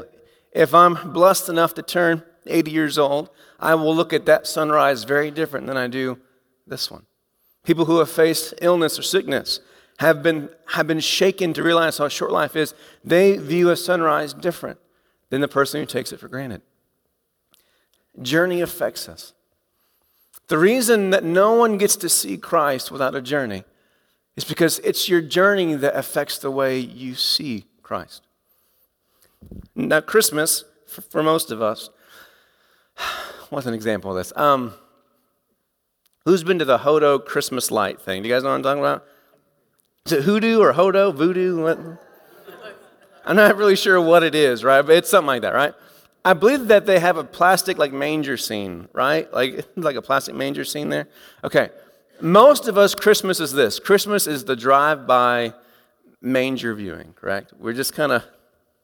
if 0.52 0.74
I'm 0.74 1.12
blessed 1.12 1.48
enough 1.48 1.74
to 1.74 1.82
turn 1.82 2.22
80 2.46 2.70
years 2.70 2.98
old, 2.98 3.30
I 3.58 3.74
will 3.74 3.94
look 3.94 4.12
at 4.12 4.26
that 4.26 4.46
sunrise 4.46 5.04
very 5.04 5.30
different 5.30 5.66
than 5.66 5.76
I 5.76 5.86
do 5.86 6.18
this 6.66 6.90
one. 6.90 7.06
People 7.64 7.84
who 7.84 7.98
have 7.98 8.10
faced 8.10 8.54
illness 8.60 8.98
or 8.98 9.02
sickness 9.02 9.60
have 9.98 10.22
been, 10.22 10.50
have 10.68 10.86
been 10.86 11.00
shaken 11.00 11.52
to 11.54 11.62
realize 11.62 11.98
how 11.98 12.08
short 12.08 12.32
life 12.32 12.56
is. 12.56 12.74
They 13.04 13.36
view 13.36 13.70
a 13.70 13.76
sunrise 13.76 14.34
different 14.34 14.78
than 15.30 15.40
the 15.40 15.48
person 15.48 15.80
who 15.80 15.86
takes 15.86 16.12
it 16.12 16.20
for 16.20 16.28
granted. 16.28 16.62
Journey 18.20 18.60
affects 18.60 19.08
us. 19.08 19.32
The 20.52 20.58
reason 20.58 21.08
that 21.12 21.24
no 21.24 21.54
one 21.54 21.78
gets 21.78 21.96
to 21.96 22.10
see 22.10 22.36
Christ 22.36 22.90
without 22.90 23.14
a 23.14 23.22
journey 23.22 23.64
is 24.36 24.44
because 24.44 24.80
it's 24.80 25.08
your 25.08 25.22
journey 25.22 25.76
that 25.76 25.96
affects 25.96 26.36
the 26.36 26.50
way 26.50 26.78
you 26.78 27.14
see 27.14 27.64
Christ. 27.82 28.26
Now, 29.74 30.02
Christmas, 30.02 30.64
for 31.08 31.22
most 31.22 31.50
of 31.52 31.62
us, 31.62 31.88
what's 33.48 33.66
an 33.66 33.72
example 33.72 34.10
of 34.10 34.18
this? 34.18 34.30
Um, 34.36 34.74
who's 36.26 36.44
been 36.44 36.58
to 36.58 36.66
the 36.66 36.76
Hodo 36.76 37.18
Christmas 37.18 37.70
light 37.70 37.98
thing? 37.98 38.22
Do 38.22 38.28
you 38.28 38.34
guys 38.34 38.42
know 38.42 38.50
what 38.50 38.56
I'm 38.56 38.62
talking 38.62 38.82
about? 38.82 39.04
Is 40.04 40.12
it 40.12 40.24
hoodoo 40.24 40.60
or 40.60 40.74
Hodo? 40.74 41.12
Voodoo? 41.12 41.62
What? 41.62 41.78
I'm 43.24 43.36
not 43.36 43.56
really 43.56 43.76
sure 43.76 43.98
what 43.98 44.22
it 44.22 44.34
is, 44.34 44.64
right? 44.64 44.82
But 44.82 44.96
it's 44.96 45.08
something 45.08 45.28
like 45.28 45.40
that, 45.40 45.54
right? 45.54 45.72
I 46.24 46.34
believe 46.34 46.68
that 46.68 46.86
they 46.86 47.00
have 47.00 47.16
a 47.16 47.24
plastic 47.24 47.78
like 47.78 47.92
manger 47.92 48.36
scene, 48.36 48.88
right? 48.92 49.32
Like 49.32 49.66
like 49.76 49.96
a 49.96 50.02
plastic 50.02 50.34
manger 50.34 50.64
scene 50.64 50.88
there. 50.88 51.08
Okay. 51.44 51.70
Most 52.20 52.68
of 52.68 52.78
us 52.78 52.94
Christmas 52.94 53.40
is 53.40 53.52
this. 53.52 53.80
Christmas 53.80 54.28
is 54.28 54.44
the 54.44 54.54
drive-by 54.54 55.54
manger 56.20 56.72
viewing, 56.72 57.14
correct? 57.14 57.52
We're 57.58 57.72
just 57.72 57.94
kind 57.94 58.12
of 58.12 58.22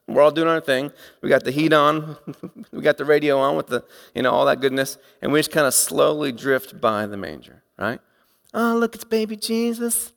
we're 0.09 0.23
all 0.23 0.31
doing 0.31 0.49
our 0.49 0.61
thing. 0.61 0.91
We 1.21 1.29
got 1.29 1.45
the 1.45 1.51
heat 1.51 1.73
on, 1.73 2.17
we 2.73 2.81
got 2.81 2.97
the 2.97 3.05
radio 3.05 3.39
on 3.39 3.57
with 3.57 3.67
the, 3.67 3.85
you 4.15 4.23
know, 4.23 4.33
all 4.33 4.47
that 4.47 4.61
goodness, 4.61 4.97
and 5.21 5.33
we 5.33 5.39
just 5.39 5.53
kind 5.53 5.67
of 5.67 5.75
slowly 5.75 6.33
drift 6.33 6.81
by 6.81 7.07
the 7.07 7.19
manger, 7.19 7.63
right? 7.79 8.01
Oh, 8.55 8.77
look, 8.79 8.95
it's 8.95 9.05
baby 9.05 9.37
Jesus 9.37 10.13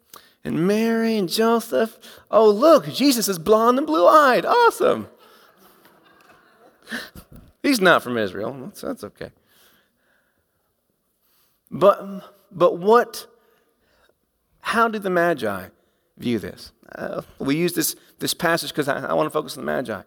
and 0.45 0.65
Mary 0.65 1.17
and 1.17 1.27
Joseph. 1.27 1.99
Oh, 2.31 2.49
look, 2.49 2.87
Jesus 2.87 3.27
is 3.27 3.37
blonde 3.37 3.77
and 3.77 3.85
blue 3.85 4.07
eyed. 4.07 4.45
Awesome. 4.45 5.09
He's 7.63 7.79
not 7.79 8.03
from 8.03 8.17
Israel. 8.17 8.53
That's, 8.53 8.81
that's 8.81 9.03
okay. 9.03 9.31
But, 11.69 12.23
but 12.51 12.77
what, 12.77 13.27
how 14.61 14.87
did 14.87 15.03
the 15.03 15.09
Magi 15.09 15.67
view 16.17 16.39
this? 16.39 16.71
Uh, 16.93 17.21
we 17.39 17.55
use 17.55 17.73
this, 17.73 17.95
this 18.19 18.33
passage 18.33 18.71
because 18.71 18.87
I, 18.87 19.07
I 19.07 19.13
want 19.13 19.27
to 19.27 19.31
focus 19.31 19.57
on 19.57 19.65
the 19.65 19.71
Magi. 19.71 20.01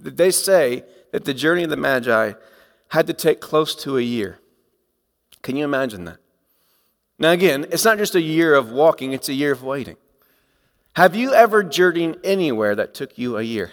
They 0.00 0.30
say 0.30 0.84
that 1.12 1.24
the 1.24 1.34
journey 1.34 1.64
of 1.64 1.70
the 1.70 1.76
Magi 1.76 2.32
had 2.88 3.06
to 3.06 3.12
take 3.12 3.40
close 3.40 3.74
to 3.76 3.98
a 3.98 4.02
year. 4.02 4.38
Can 5.42 5.56
you 5.56 5.64
imagine 5.64 6.04
that? 6.04 6.18
Now, 7.18 7.30
again, 7.30 7.66
it's 7.70 7.84
not 7.84 7.98
just 7.98 8.14
a 8.14 8.20
year 8.20 8.54
of 8.54 8.72
walking, 8.72 9.12
it's 9.12 9.28
a 9.28 9.34
year 9.34 9.52
of 9.52 9.62
waiting. 9.62 9.96
Have 10.96 11.14
you 11.14 11.34
ever 11.34 11.62
journeyed 11.62 12.18
anywhere 12.24 12.74
that 12.74 12.94
took 12.94 13.18
you 13.18 13.36
a 13.36 13.42
year? 13.42 13.72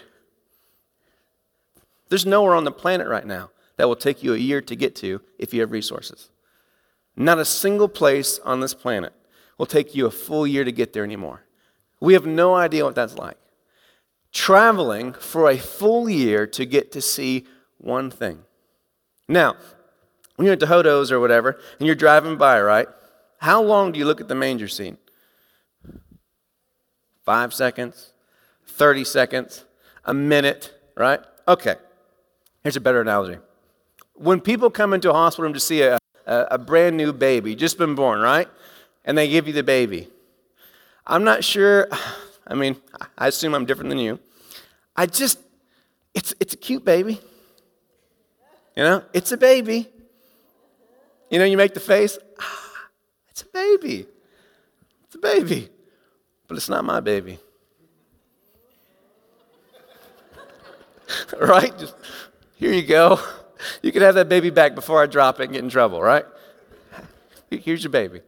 There's 2.12 2.26
nowhere 2.26 2.54
on 2.54 2.64
the 2.64 2.70
planet 2.70 3.08
right 3.08 3.26
now 3.26 3.52
that 3.78 3.88
will 3.88 3.96
take 3.96 4.22
you 4.22 4.34
a 4.34 4.36
year 4.36 4.60
to 4.60 4.76
get 4.76 4.94
to 4.96 5.22
if 5.38 5.54
you 5.54 5.62
have 5.62 5.72
resources. 5.72 6.28
Not 7.16 7.38
a 7.38 7.44
single 7.46 7.88
place 7.88 8.38
on 8.40 8.60
this 8.60 8.74
planet 8.74 9.14
will 9.56 9.64
take 9.64 9.94
you 9.94 10.04
a 10.04 10.10
full 10.10 10.46
year 10.46 10.62
to 10.62 10.72
get 10.72 10.92
there 10.92 11.04
anymore. 11.04 11.46
We 12.00 12.12
have 12.12 12.26
no 12.26 12.54
idea 12.54 12.84
what 12.84 12.94
that's 12.94 13.16
like. 13.16 13.38
Traveling 14.30 15.14
for 15.14 15.48
a 15.48 15.56
full 15.56 16.06
year 16.06 16.46
to 16.48 16.66
get 16.66 16.92
to 16.92 17.00
see 17.00 17.46
one 17.78 18.10
thing. 18.10 18.40
Now, 19.26 19.56
when 20.36 20.44
you're 20.44 20.52
at 20.52 20.60
the 20.60 20.66
Hodos 20.66 21.10
or 21.10 21.18
whatever, 21.18 21.58
and 21.78 21.86
you're 21.86 21.96
driving 21.96 22.36
by, 22.36 22.60
right? 22.60 22.88
How 23.38 23.62
long 23.62 23.90
do 23.90 23.98
you 23.98 24.04
look 24.04 24.20
at 24.20 24.28
the 24.28 24.34
manger 24.34 24.68
scene? 24.68 24.98
Five 27.24 27.54
seconds, 27.54 28.12
30 28.66 29.02
seconds, 29.04 29.64
a 30.04 30.12
minute, 30.12 30.74
right? 30.94 31.20
Okay. 31.48 31.76
Here's 32.62 32.76
a 32.76 32.80
better 32.80 33.00
analogy. 33.00 33.38
When 34.14 34.40
people 34.40 34.70
come 34.70 34.92
into 34.92 35.10
a 35.10 35.14
hospital 35.14 35.44
room 35.44 35.54
to 35.54 35.60
see 35.60 35.82
a, 35.82 35.98
a, 36.26 36.46
a 36.52 36.58
brand 36.58 36.96
new 36.96 37.12
baby, 37.12 37.56
just 37.56 37.76
been 37.76 37.94
born, 37.94 38.20
right? 38.20 38.48
And 39.04 39.18
they 39.18 39.28
give 39.28 39.48
you 39.48 39.52
the 39.52 39.64
baby. 39.64 40.08
I'm 41.06 41.24
not 41.24 41.42
sure, 41.42 41.88
I 42.46 42.54
mean, 42.54 42.76
I 43.18 43.28
assume 43.28 43.54
I'm 43.54 43.64
different 43.64 43.90
than 43.90 43.98
you. 43.98 44.20
I 44.94 45.06
just, 45.06 45.38
it's, 46.14 46.34
it's 46.38 46.54
a 46.54 46.56
cute 46.56 46.84
baby. 46.84 47.20
You 48.76 48.84
know, 48.84 49.04
it's 49.12 49.32
a 49.32 49.36
baby. 49.36 49.88
You 51.30 51.38
know, 51.38 51.44
you 51.44 51.56
make 51.56 51.74
the 51.74 51.80
face, 51.80 52.18
ah, 52.38 52.68
it's 53.30 53.42
a 53.42 53.46
baby. 53.46 54.06
It's 55.04 55.14
a 55.16 55.18
baby. 55.18 55.68
But 56.46 56.58
it's 56.58 56.68
not 56.68 56.84
my 56.84 57.00
baby. 57.00 57.38
right? 61.40 61.76
Just, 61.78 61.94
here 62.62 62.72
you 62.72 62.82
go. 62.82 63.20
You 63.80 63.92
can 63.92 64.02
have 64.02 64.16
that 64.16 64.28
baby 64.28 64.50
back 64.50 64.74
before 64.74 65.00
I 65.00 65.06
drop 65.06 65.38
it 65.38 65.44
and 65.44 65.52
get 65.52 65.62
in 65.62 65.70
trouble, 65.70 66.02
right? 66.02 66.24
Here's 67.48 67.84
your 67.84 67.92
baby. 67.92 68.22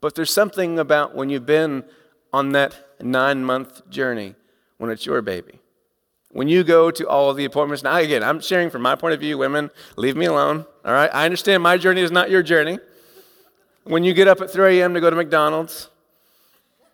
But 0.00 0.14
there's 0.14 0.32
something 0.32 0.78
about 0.78 1.16
when 1.16 1.30
you've 1.30 1.46
been 1.46 1.82
on 2.32 2.52
that 2.52 2.76
nine 3.00 3.44
month 3.44 3.90
journey 3.90 4.36
when 4.78 4.88
it's 4.88 5.04
your 5.04 5.20
baby. 5.20 5.58
When 6.30 6.46
you 6.46 6.62
go 6.62 6.92
to 6.92 7.08
all 7.08 7.28
of 7.28 7.36
the 7.36 7.44
appointments, 7.44 7.82
now 7.82 7.96
again, 7.96 8.22
I'm 8.22 8.38
sharing 8.38 8.70
from 8.70 8.82
my 8.82 8.94
point 8.94 9.14
of 9.14 9.20
view, 9.20 9.36
women, 9.36 9.72
leave 9.96 10.16
me 10.16 10.26
alone. 10.26 10.64
All 10.84 10.92
right? 10.92 11.10
I 11.12 11.24
understand 11.24 11.60
my 11.60 11.76
journey 11.76 12.02
is 12.02 12.12
not 12.12 12.30
your 12.30 12.44
journey. 12.44 12.78
When 13.82 14.04
you 14.04 14.14
get 14.14 14.28
up 14.28 14.40
at 14.40 14.48
3 14.48 14.78
a.m. 14.78 14.94
to 14.94 15.00
go 15.00 15.10
to 15.10 15.16
McDonald's, 15.16 15.88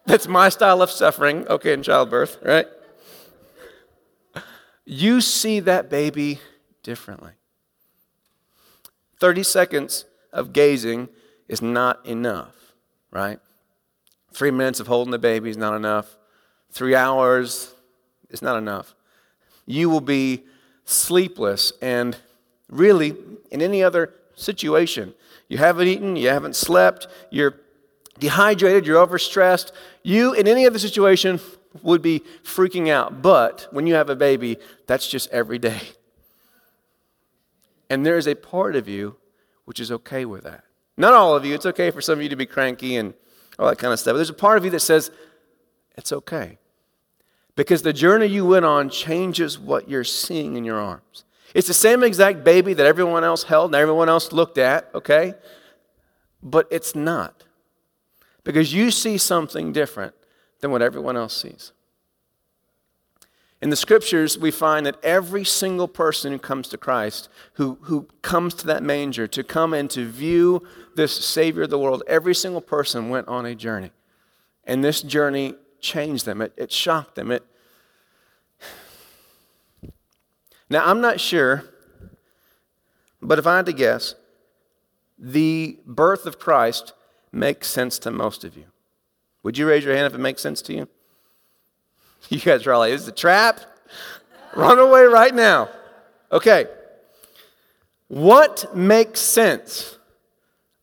that's 0.06 0.26
my 0.26 0.48
style 0.48 0.80
of 0.80 0.90
suffering, 0.90 1.46
okay, 1.48 1.74
in 1.74 1.82
childbirth, 1.82 2.38
right? 2.42 2.66
You 4.84 5.20
see 5.20 5.60
that 5.60 5.88
baby 5.90 6.40
differently. 6.82 7.32
30 9.20 9.42
seconds 9.42 10.04
of 10.32 10.52
gazing 10.52 11.08
is 11.48 11.62
not 11.62 12.04
enough 12.06 12.62
right? 13.12 13.38
Three 14.32 14.50
minutes 14.50 14.80
of 14.80 14.88
holding 14.88 15.12
the 15.12 15.18
baby 15.18 15.50
is 15.50 15.56
not 15.56 15.74
enough. 15.76 16.16
Three 16.72 16.96
hours 16.96 17.72
is 18.30 18.42
not 18.42 18.56
enough. 18.56 18.94
You 19.66 19.88
will 19.90 20.00
be 20.00 20.42
sleepless 20.84 21.72
and 21.80 22.16
really 22.68 23.14
in 23.52 23.62
any 23.62 23.84
other 23.84 24.14
situation. 24.34 25.14
You 25.48 25.58
haven't 25.58 25.86
eaten, 25.86 26.16
you 26.16 26.30
haven't 26.30 26.56
slept, 26.56 27.06
you're 27.30 27.60
dehydrated, 28.18 28.86
you're 28.86 29.06
overstressed. 29.06 29.70
You, 30.02 30.32
in 30.32 30.48
any 30.48 30.66
other 30.66 30.78
situation, 30.78 31.38
would 31.82 32.02
be 32.02 32.20
freaking 32.42 32.88
out. 32.88 33.22
But 33.22 33.68
when 33.70 33.86
you 33.86 33.94
have 33.94 34.10
a 34.10 34.16
baby, 34.16 34.58
that's 34.86 35.08
just 35.08 35.30
every 35.30 35.58
day. 35.58 35.80
And 37.88 38.04
there 38.04 38.16
is 38.16 38.26
a 38.26 38.34
part 38.34 38.76
of 38.76 38.88
you 38.88 39.16
which 39.64 39.80
is 39.80 39.92
okay 39.92 40.24
with 40.24 40.44
that. 40.44 40.64
Not 40.96 41.14
all 41.14 41.34
of 41.34 41.44
you. 41.44 41.54
It's 41.54 41.66
okay 41.66 41.90
for 41.90 42.00
some 42.00 42.18
of 42.18 42.22
you 42.22 42.28
to 42.28 42.36
be 42.36 42.46
cranky 42.46 42.96
and 42.96 43.14
all 43.58 43.68
that 43.68 43.78
kind 43.78 43.92
of 43.92 44.00
stuff. 44.00 44.12
But 44.12 44.18
there's 44.18 44.30
a 44.30 44.34
part 44.34 44.58
of 44.58 44.64
you 44.64 44.70
that 44.70 44.80
says, 44.80 45.10
it's 45.96 46.12
okay. 46.12 46.58
Because 47.54 47.82
the 47.82 47.92
journey 47.92 48.26
you 48.26 48.46
went 48.46 48.64
on 48.64 48.88
changes 48.88 49.58
what 49.58 49.88
you're 49.88 50.04
seeing 50.04 50.56
in 50.56 50.64
your 50.64 50.80
arms. 50.80 51.24
It's 51.54 51.68
the 51.68 51.74
same 51.74 52.02
exact 52.02 52.44
baby 52.44 52.72
that 52.74 52.86
everyone 52.86 53.24
else 53.24 53.44
held 53.44 53.74
and 53.74 53.74
everyone 53.74 54.08
else 54.08 54.32
looked 54.32 54.58
at, 54.58 54.88
okay? 54.94 55.34
But 56.42 56.66
it's 56.70 56.94
not. 56.94 57.44
Because 58.42 58.72
you 58.72 58.90
see 58.90 59.18
something 59.18 59.72
different 59.72 60.14
than 60.62 60.70
what 60.70 60.80
everyone 60.80 61.16
else 61.16 61.36
sees. 61.36 61.72
In 63.60 63.70
the 63.70 63.76
scriptures, 63.76 64.38
we 64.38 64.50
find 64.50 64.86
that 64.86 64.96
every 65.04 65.44
single 65.44 65.86
person 65.86 66.32
who 66.32 66.38
comes 66.38 66.68
to 66.68 66.78
Christ, 66.78 67.28
who, 67.54 67.78
who 67.82 68.08
comes 68.22 68.54
to 68.54 68.66
that 68.66 68.82
manger 68.82 69.28
to 69.28 69.44
come 69.44 69.74
and 69.74 69.90
to 69.90 70.08
view 70.08 70.66
this 70.96 71.12
Savior 71.12 71.64
of 71.64 71.70
the 71.70 71.78
world, 71.78 72.02
every 72.08 72.34
single 72.34 72.60
person 72.60 73.08
went 73.08 73.28
on 73.28 73.44
a 73.44 73.54
journey. 73.54 73.92
And 74.64 74.82
this 74.82 75.02
journey 75.02 75.54
changed 75.80 76.26
them, 76.26 76.40
it, 76.40 76.52
it 76.56 76.72
shocked 76.72 77.16
them. 77.16 77.30
It... 77.30 77.44
Now, 80.70 80.86
I'm 80.86 81.00
not 81.00 81.20
sure, 81.20 81.64
but 83.20 83.38
if 83.38 83.46
I 83.46 83.56
had 83.56 83.66
to 83.66 83.72
guess, 83.72 84.14
the 85.18 85.78
birth 85.86 86.26
of 86.26 86.38
Christ 86.38 86.94
makes 87.30 87.68
sense 87.68 87.98
to 88.00 88.10
most 88.10 88.42
of 88.42 88.56
you. 88.56 88.71
Would 89.42 89.58
you 89.58 89.66
raise 89.66 89.84
your 89.84 89.94
hand 89.94 90.06
if 90.06 90.14
it 90.14 90.18
makes 90.18 90.42
sense 90.42 90.62
to 90.62 90.74
you? 90.74 90.88
You 92.28 92.38
guys 92.38 92.66
are 92.66 92.72
all 92.72 92.80
like, 92.80 92.92
is 92.92 93.08
it 93.08 93.12
a 93.12 93.14
trap? 93.14 93.60
Run 94.54 94.78
away 94.78 95.02
right 95.02 95.34
now. 95.34 95.68
Okay. 96.30 96.66
What 98.08 98.74
makes 98.76 99.20
sense 99.20 99.98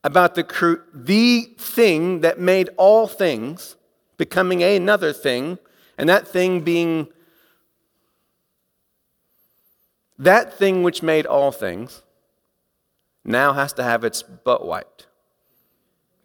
about 0.03 0.35
the, 0.35 0.81
the 0.93 1.49
thing 1.57 2.21
that 2.21 2.39
made 2.39 2.69
all 2.77 3.07
things 3.07 3.75
becoming 4.17 4.63
another 4.63 5.13
thing, 5.13 5.59
and 5.97 6.09
that 6.09 6.27
thing 6.27 6.61
being 6.61 7.07
that 10.17 10.53
thing 10.53 10.83
which 10.83 11.01
made 11.01 11.25
all 11.25 11.51
things 11.51 12.01
now 13.23 13.53
has 13.53 13.71
to 13.73 13.83
have 13.83 14.03
its 14.03 14.21
butt 14.21 14.65
wiped 14.65 15.07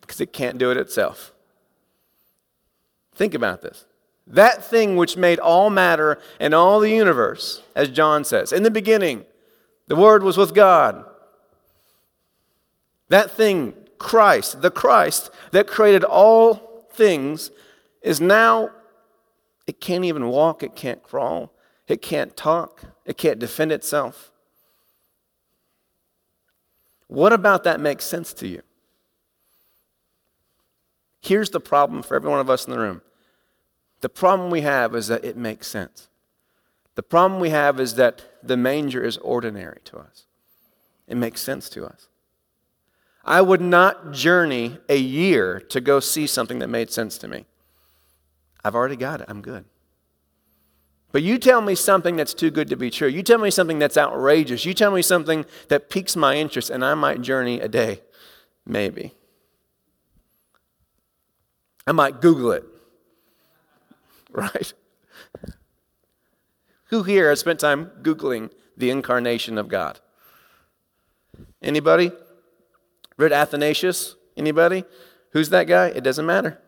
because 0.00 0.20
it 0.20 0.32
can't 0.32 0.58
do 0.58 0.70
it 0.70 0.76
itself. 0.76 1.33
Think 3.14 3.34
about 3.34 3.62
this. 3.62 3.86
That 4.26 4.64
thing 4.64 4.96
which 4.96 5.16
made 5.16 5.38
all 5.38 5.70
matter 5.70 6.18
and 6.40 6.54
all 6.54 6.80
the 6.80 6.90
universe, 6.90 7.62
as 7.76 7.88
John 7.90 8.24
says, 8.24 8.52
in 8.52 8.62
the 8.62 8.70
beginning, 8.70 9.24
the 9.86 9.96
Word 9.96 10.22
was 10.22 10.36
with 10.36 10.54
God. 10.54 11.04
That 13.10 13.30
thing, 13.30 13.74
Christ, 13.98 14.62
the 14.62 14.70
Christ 14.70 15.30
that 15.52 15.66
created 15.66 16.04
all 16.04 16.86
things, 16.92 17.50
is 18.02 18.20
now, 18.20 18.70
it 19.66 19.80
can't 19.80 20.04
even 20.04 20.28
walk, 20.28 20.62
it 20.62 20.74
can't 20.74 21.02
crawl, 21.02 21.52
it 21.86 22.00
can't 22.00 22.36
talk, 22.36 22.82
it 23.04 23.18
can't 23.18 23.38
defend 23.38 23.72
itself. 23.72 24.32
What 27.08 27.32
about 27.32 27.64
that 27.64 27.78
makes 27.78 28.04
sense 28.04 28.32
to 28.34 28.48
you? 28.48 28.62
Here's 31.24 31.48
the 31.48 31.60
problem 31.60 32.02
for 32.02 32.16
every 32.16 32.28
one 32.28 32.40
of 32.40 32.50
us 32.50 32.66
in 32.66 32.72
the 32.72 32.78
room 32.78 33.00
the 34.02 34.10
problem 34.10 34.50
we 34.50 34.60
have 34.60 34.94
is 34.94 35.06
that 35.06 35.24
it 35.24 35.36
makes 35.36 35.66
sense. 35.66 36.08
The 36.96 37.02
problem 37.02 37.40
we 37.40 37.48
have 37.48 37.80
is 37.80 37.94
that 37.94 38.22
the 38.42 38.58
manger 38.58 39.02
is 39.02 39.16
ordinary 39.18 39.80
to 39.86 39.96
us, 39.96 40.26
it 41.08 41.16
makes 41.16 41.40
sense 41.40 41.70
to 41.70 41.86
us. 41.86 42.08
I 43.24 43.40
would 43.40 43.62
not 43.62 44.12
journey 44.12 44.76
a 44.90 44.98
year 44.98 45.58
to 45.70 45.80
go 45.80 45.98
see 45.98 46.26
something 46.26 46.58
that 46.58 46.68
made 46.68 46.90
sense 46.90 47.16
to 47.18 47.28
me. 47.28 47.46
I've 48.62 48.74
already 48.74 48.96
got 48.96 49.22
it. 49.22 49.26
I'm 49.30 49.40
good. 49.40 49.64
But 51.10 51.22
you 51.22 51.38
tell 51.38 51.62
me 51.62 51.74
something 51.74 52.16
that's 52.16 52.34
too 52.34 52.50
good 52.50 52.68
to 52.68 52.76
be 52.76 52.90
true. 52.90 53.08
You 53.08 53.22
tell 53.22 53.38
me 53.38 53.50
something 53.50 53.78
that's 53.78 53.96
outrageous. 53.96 54.66
You 54.66 54.74
tell 54.74 54.90
me 54.90 55.00
something 55.00 55.46
that 55.68 55.88
piques 55.88 56.16
my 56.16 56.36
interest, 56.36 56.68
and 56.68 56.84
I 56.84 56.92
might 56.92 57.22
journey 57.22 57.60
a 57.60 57.68
day. 57.68 58.02
Maybe. 58.66 59.14
I 61.86 61.92
might 61.92 62.20
Google 62.20 62.52
it. 62.52 62.64
right? 64.30 64.72
Who 66.86 67.02
here 67.02 67.28
has 67.28 67.40
spent 67.40 67.60
time 67.60 67.90
Googling 68.02 68.50
the 68.76 68.90
incarnation 68.90 69.58
of 69.58 69.68
God? 69.68 70.00
Anybody? 71.62 72.12
Read 73.16 73.32
Athanasius? 73.32 74.16
Anybody? 74.36 74.84
Who's 75.30 75.50
that 75.50 75.66
guy? 75.66 75.86
It 75.88 76.04
doesn't 76.04 76.26
matter. 76.26 76.60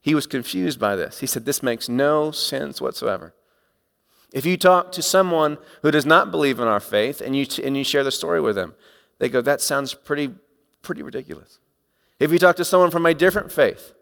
He 0.00 0.14
was 0.14 0.26
confused 0.26 0.80
by 0.80 0.96
this. 0.96 1.20
He 1.20 1.26
said, 1.26 1.44
This 1.44 1.62
makes 1.62 1.88
no 1.88 2.30
sense 2.30 2.80
whatsoever. 2.80 3.34
If 4.32 4.46
you 4.46 4.56
talk 4.56 4.92
to 4.92 5.02
someone 5.02 5.58
who 5.82 5.90
does 5.90 6.06
not 6.06 6.30
believe 6.30 6.58
in 6.58 6.66
our 6.66 6.80
faith 6.80 7.20
and 7.20 7.36
you, 7.36 7.46
and 7.62 7.76
you 7.76 7.84
share 7.84 8.02
the 8.02 8.10
story 8.10 8.40
with 8.40 8.56
them, 8.56 8.74
they 9.18 9.28
go, 9.28 9.40
That 9.40 9.60
sounds 9.60 9.94
pretty, 9.94 10.30
pretty 10.82 11.02
ridiculous. 11.02 11.58
If 12.22 12.32
you 12.32 12.38
talk 12.38 12.56
to 12.56 12.64
someone 12.64 12.90
from 12.90 13.04
a 13.06 13.14
different 13.14 13.50
faith, 13.50 13.92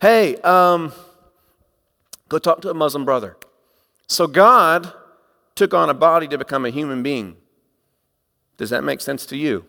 hey, 0.00 0.36
um, 0.36 0.92
Go 2.28 2.38
talk 2.38 2.60
to 2.62 2.70
a 2.70 2.74
Muslim 2.74 3.04
brother. 3.04 3.36
So 4.06 4.26
God 4.26 4.92
took 5.54 5.74
on 5.74 5.90
a 5.90 5.94
body 5.94 6.28
to 6.28 6.38
become 6.38 6.64
a 6.64 6.70
human 6.70 7.02
being. 7.02 7.36
Does 8.56 8.70
that 8.70 8.84
make 8.84 9.00
sense 9.00 9.24
to 9.26 9.36
you? 9.36 9.64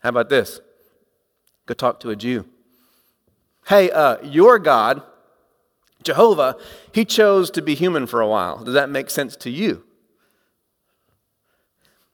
How 0.00 0.08
about 0.08 0.28
this? 0.28 0.60
Go 1.66 1.74
talk 1.74 2.00
to 2.00 2.10
a 2.10 2.16
Jew. 2.16 2.46
Hey, 3.68 3.90
uh, 3.90 4.16
your 4.22 4.58
God, 4.58 5.02
Jehovah, 6.02 6.56
he 6.90 7.04
chose 7.04 7.50
to 7.52 7.62
be 7.62 7.76
human 7.76 8.06
for 8.06 8.20
a 8.20 8.26
while. 8.26 8.64
Does 8.64 8.74
that 8.74 8.90
make 8.90 9.10
sense 9.10 9.36
to 9.36 9.50
you? 9.50 9.84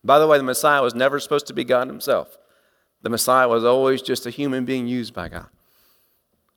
By 0.05 0.19
the 0.19 0.27
way, 0.27 0.37
the 0.37 0.45
Messiah 0.45 0.83
was 0.83 0.95
never 0.95 1.19
supposed 1.19 1.47
to 1.47 1.55
be 1.55 1.65
God 1.65 1.89
himself. 1.89 2.38
The 3.03 3.11
Messiah 3.11 3.49
was 3.49 3.65
always 3.65 4.03
just 4.03 4.27
a 4.27 4.31
human 4.31 4.65
being 4.65 4.87
used 4.87 5.15
by 5.15 5.29
God. 5.29 5.47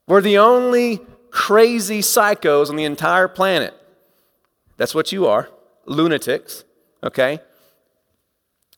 We're 0.08 0.21
the 0.21 0.38
only 0.38 1.01
crazy 1.30 2.01
psychos 2.01 2.69
on 2.69 2.75
the 2.75 2.84
entire 2.84 3.27
planet. 3.27 3.73
That's 4.77 4.95
what 4.95 5.12
you 5.12 5.27
are 5.27 5.49
lunatics, 5.86 6.63
okay? 7.04 7.39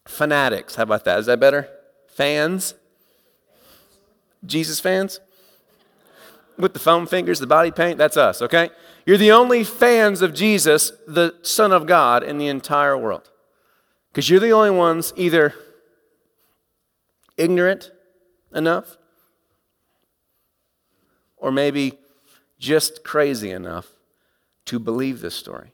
Fanatics. 0.06 0.76
How 0.76 0.84
about 0.84 1.06
that? 1.06 1.20
Is 1.20 1.26
that 1.28 1.40
better? 1.40 1.70
Fans? 2.08 2.76
Jesus 4.46 4.80
fans? 4.80 5.20
With 6.58 6.74
the 6.74 6.80
foam 6.80 7.08
fingers, 7.08 7.40
the 7.40 7.48
body 7.48 7.72
paint? 7.72 7.98
That's 7.98 8.18
us, 8.18 8.42
okay? 8.42 8.70
You're 9.06 9.18
the 9.18 9.32
only 9.32 9.64
fans 9.64 10.22
of 10.22 10.34
Jesus, 10.34 10.92
the 11.08 11.36
Son 11.42 11.72
of 11.72 11.86
God, 11.88 12.24
in 12.24 12.38
the 12.38 12.48
entire 12.48 12.98
world. 12.98 13.30
Because 14.12 14.30
you're 14.30 14.40
the 14.40 14.54
only 14.54 14.72
ones 14.72 15.14
either 15.16 15.56
ignorant 17.38 17.92
enough 18.54 18.98
or 21.38 21.52
maybe 21.52 21.98
just 22.58 23.04
crazy 23.04 23.52
enough 23.52 23.94
to 24.66 24.80
believe 24.80 25.20
this 25.20 25.36
story. 25.36 25.74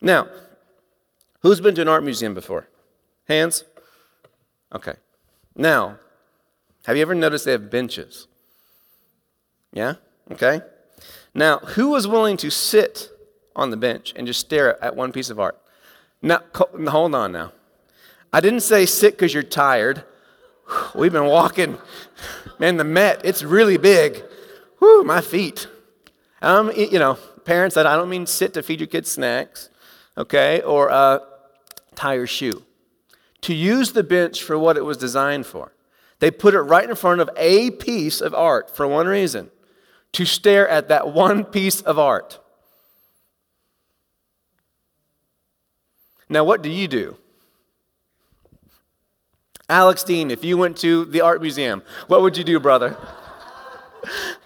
Now, 0.00 0.28
who's 1.40 1.60
been 1.60 1.74
to 1.76 1.82
an 1.82 1.88
art 1.88 2.04
museum 2.04 2.34
before? 2.34 2.68
Hands? 3.28 3.64
Okay. 4.74 4.94
Now, 5.56 5.98
have 6.84 6.96
you 6.96 7.02
ever 7.02 7.14
noticed 7.14 7.44
they 7.44 7.52
have 7.52 7.70
benches? 7.70 8.26
Yeah? 9.72 9.94
Okay. 10.30 10.60
Now, 11.34 11.58
who 11.58 11.88
was 11.88 12.06
willing 12.06 12.36
to 12.38 12.50
sit 12.50 13.08
on 13.56 13.70
the 13.70 13.76
bench 13.76 14.12
and 14.16 14.26
just 14.26 14.40
stare 14.40 14.82
at 14.84 14.96
one 14.96 15.12
piece 15.12 15.30
of 15.30 15.40
art? 15.40 15.58
Now, 16.20 16.40
hold 16.54 17.14
on 17.14 17.32
now. 17.32 17.52
I 18.32 18.40
didn't 18.40 18.60
say 18.60 18.86
sit 18.86 19.14
because 19.14 19.34
you're 19.34 19.42
tired. 19.42 20.04
We've 20.94 21.12
been 21.12 21.26
walking 21.26 21.78
Man, 22.62 22.76
the 22.76 22.84
Met, 22.84 23.22
it's 23.24 23.42
really 23.42 23.76
big. 23.76 24.22
Whoo, 24.78 25.02
my 25.02 25.20
feet. 25.20 25.66
Um, 26.40 26.70
you 26.76 27.00
know, 27.00 27.14
parents, 27.44 27.74
that 27.74 27.88
I 27.88 27.96
don't 27.96 28.08
mean 28.08 28.24
sit 28.24 28.54
to 28.54 28.62
feed 28.62 28.78
your 28.78 28.86
kids 28.86 29.10
snacks, 29.10 29.68
okay, 30.16 30.60
or 30.62 30.88
uh, 30.88 31.18
tie 31.96 32.14
your 32.14 32.28
shoe. 32.28 32.62
To 33.42 33.52
use 33.52 33.92
the 33.92 34.04
bench 34.04 34.44
for 34.44 34.56
what 34.56 34.76
it 34.76 34.84
was 34.84 34.96
designed 34.96 35.46
for. 35.46 35.72
They 36.20 36.30
put 36.30 36.54
it 36.54 36.60
right 36.60 36.88
in 36.88 36.94
front 36.94 37.20
of 37.20 37.28
a 37.36 37.72
piece 37.72 38.20
of 38.20 38.32
art 38.32 38.74
for 38.74 38.86
one 38.86 39.08
reason 39.08 39.50
to 40.12 40.24
stare 40.24 40.68
at 40.68 40.86
that 40.86 41.12
one 41.12 41.44
piece 41.44 41.80
of 41.80 41.98
art. 41.98 42.38
Now, 46.28 46.44
what 46.44 46.62
do 46.62 46.70
you 46.70 46.86
do? 46.86 47.16
Alex 49.72 50.04
Dean, 50.04 50.30
if 50.30 50.44
you 50.44 50.58
went 50.58 50.76
to 50.78 51.06
the 51.06 51.22
art 51.22 51.40
museum, 51.40 51.82
what 52.06 52.20
would 52.20 52.36
you 52.36 52.44
do, 52.44 52.60
brother? 52.60 52.94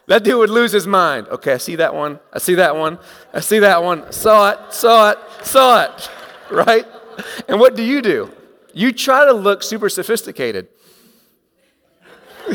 that 0.07 0.23
dude 0.23 0.39
would 0.39 0.51
lose 0.51 0.71
his 0.71 0.87
mind. 0.87 1.27
Okay, 1.29 1.55
I 1.55 1.57
see 1.57 1.75
that 1.77 1.93
one. 1.93 2.21
I 2.33 2.39
see 2.39 2.55
that 2.55 2.77
one. 2.77 3.01
I 3.35 3.41
see 3.41 3.59
that 3.59 3.83
one. 3.83 4.13
Saw 4.13 4.51
it, 4.51 4.73
saw 4.73 5.11
it, 5.11 5.19
saw 5.43 5.83
it. 5.85 6.11
Right? 6.49 6.87
And 7.49 7.59
what 7.59 7.75
do 7.75 7.83
you 7.83 8.01
do? 8.01 8.31
You 8.73 8.93
try 8.93 9.25
to 9.25 9.33
look 9.33 9.65
super 9.65 9.89
sophisticated. 9.89 10.69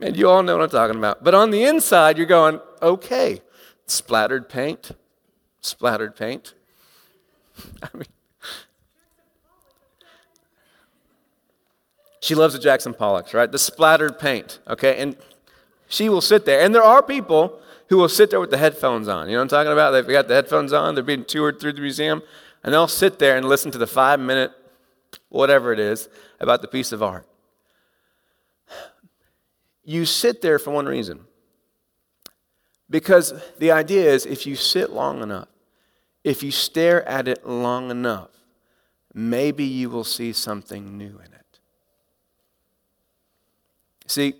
and 0.00 0.16
you 0.16 0.28
all 0.28 0.42
know 0.42 0.56
what 0.56 0.64
I'm 0.64 0.70
talking 0.70 0.96
about. 0.96 1.22
But 1.22 1.36
on 1.36 1.52
the 1.52 1.62
inside, 1.62 2.18
you're 2.18 2.26
going, 2.26 2.58
okay, 2.82 3.42
splattered 3.86 4.48
paint, 4.48 4.90
splattered 5.60 6.16
paint. 6.16 6.54
I 7.82 7.88
mean, 7.94 8.06
she 12.26 12.34
loves 12.34 12.54
the 12.54 12.60
Jackson 12.60 12.92
Pollocks, 12.92 13.32
right? 13.32 13.50
The 13.50 13.58
splattered 13.58 14.18
paint, 14.18 14.58
okay? 14.66 14.96
And 14.98 15.16
she 15.88 16.08
will 16.08 16.20
sit 16.20 16.44
there. 16.44 16.60
And 16.60 16.74
there 16.74 16.82
are 16.82 17.00
people 17.00 17.60
who 17.88 17.98
will 17.98 18.08
sit 18.08 18.30
there 18.30 18.40
with 18.40 18.50
the 18.50 18.58
headphones 18.58 19.06
on. 19.06 19.28
You 19.28 19.34
know 19.34 19.38
what 19.38 19.42
I'm 19.42 19.48
talking 19.48 19.72
about? 19.72 19.92
They've 19.92 20.06
got 20.08 20.26
the 20.26 20.34
headphones 20.34 20.72
on, 20.72 20.96
they're 20.96 21.04
being 21.04 21.24
toured 21.24 21.60
through 21.60 21.74
the 21.74 21.80
museum, 21.80 22.22
and 22.64 22.74
they'll 22.74 22.88
sit 22.88 23.20
there 23.20 23.36
and 23.36 23.48
listen 23.48 23.70
to 23.70 23.78
the 23.78 23.86
five 23.86 24.18
minute, 24.18 24.50
whatever 25.28 25.72
it 25.72 25.78
is, 25.78 26.08
about 26.40 26.62
the 26.62 26.68
piece 26.68 26.90
of 26.90 27.00
art. 27.00 27.28
You 29.84 30.04
sit 30.04 30.42
there 30.42 30.58
for 30.58 30.72
one 30.72 30.86
reason. 30.86 31.20
Because 32.90 33.40
the 33.58 33.70
idea 33.70 34.12
is 34.12 34.26
if 34.26 34.46
you 34.46 34.56
sit 34.56 34.90
long 34.90 35.22
enough, 35.22 35.48
if 36.24 36.42
you 36.42 36.50
stare 36.50 37.08
at 37.08 37.28
it 37.28 37.46
long 37.46 37.92
enough, 37.92 38.30
maybe 39.14 39.62
you 39.62 39.90
will 39.90 40.04
see 40.04 40.32
something 40.32 40.98
new 40.98 41.20
in 41.24 41.32
it. 41.32 41.35
See, 44.06 44.34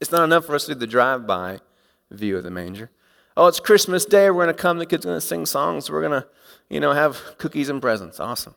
it's 0.00 0.12
not 0.12 0.24
enough 0.24 0.46
for 0.46 0.54
us 0.54 0.66
to 0.66 0.74
do 0.74 0.80
the 0.80 0.86
drive 0.86 1.26
by 1.26 1.60
view 2.10 2.36
of 2.36 2.44
the 2.44 2.50
manger. 2.50 2.90
Oh, 3.36 3.46
it's 3.46 3.60
Christmas 3.60 4.04
Day. 4.04 4.30
We're 4.30 4.44
going 4.44 4.54
to 4.56 4.62
come. 4.62 4.78
The 4.78 4.86
kids 4.86 5.04
are 5.04 5.10
going 5.10 5.20
to 5.20 5.26
sing 5.26 5.46
songs. 5.46 5.90
We're 5.90 6.00
going 6.00 6.22
to, 6.22 6.26
you 6.68 6.80
know, 6.80 6.92
have 6.92 7.20
cookies 7.38 7.68
and 7.68 7.80
presents. 7.80 8.18
Awesome. 8.18 8.54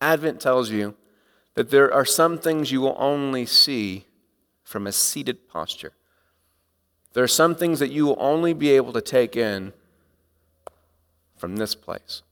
Advent 0.00 0.40
tells 0.40 0.70
you 0.70 0.94
that 1.54 1.70
there 1.70 1.92
are 1.92 2.04
some 2.04 2.38
things 2.38 2.70
you 2.70 2.80
will 2.80 2.96
only 2.98 3.46
see 3.46 4.04
from 4.62 4.86
a 4.86 4.92
seated 4.92 5.48
posture. 5.48 5.92
There 7.14 7.24
are 7.24 7.28
some 7.28 7.54
things 7.54 7.78
that 7.78 7.90
you 7.90 8.04
will 8.04 8.18
only 8.18 8.52
be 8.52 8.70
able 8.70 8.92
to 8.92 9.00
take 9.00 9.36
in 9.36 9.72
from 11.36 11.56
this 11.56 11.74
place. 11.74 12.22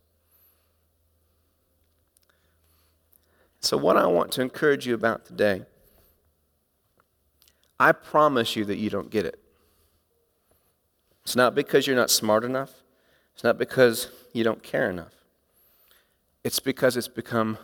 So, 3.65 3.79
what 3.79 3.97
I 3.97 4.07
want 4.07 4.31
to 4.33 4.43
encourage 4.43 4.87
you 4.87 4.93
about 4.93 5.25
today 5.25 5.63
I 7.81 7.93
promise 7.93 8.57
you 8.57 8.67
that 8.67 8.77
you 8.77 8.91
don't 8.91 9.09
get 9.09 9.25
it. 9.25 9.41
It's 11.25 11.35
not 11.35 11.55
because 11.55 11.87
you're 11.87 11.97
not 11.97 12.11
smart 12.11 12.45
enough, 12.45 12.83
it's 13.33 13.43
not 13.43 13.57
because 13.57 14.09
you 14.35 14.45
don't 14.45 14.63
care 14.63 14.91
enough. 14.91 15.15
It's 16.45 16.61
because 16.61 16.95
it's 16.95 17.09
become 17.09 17.57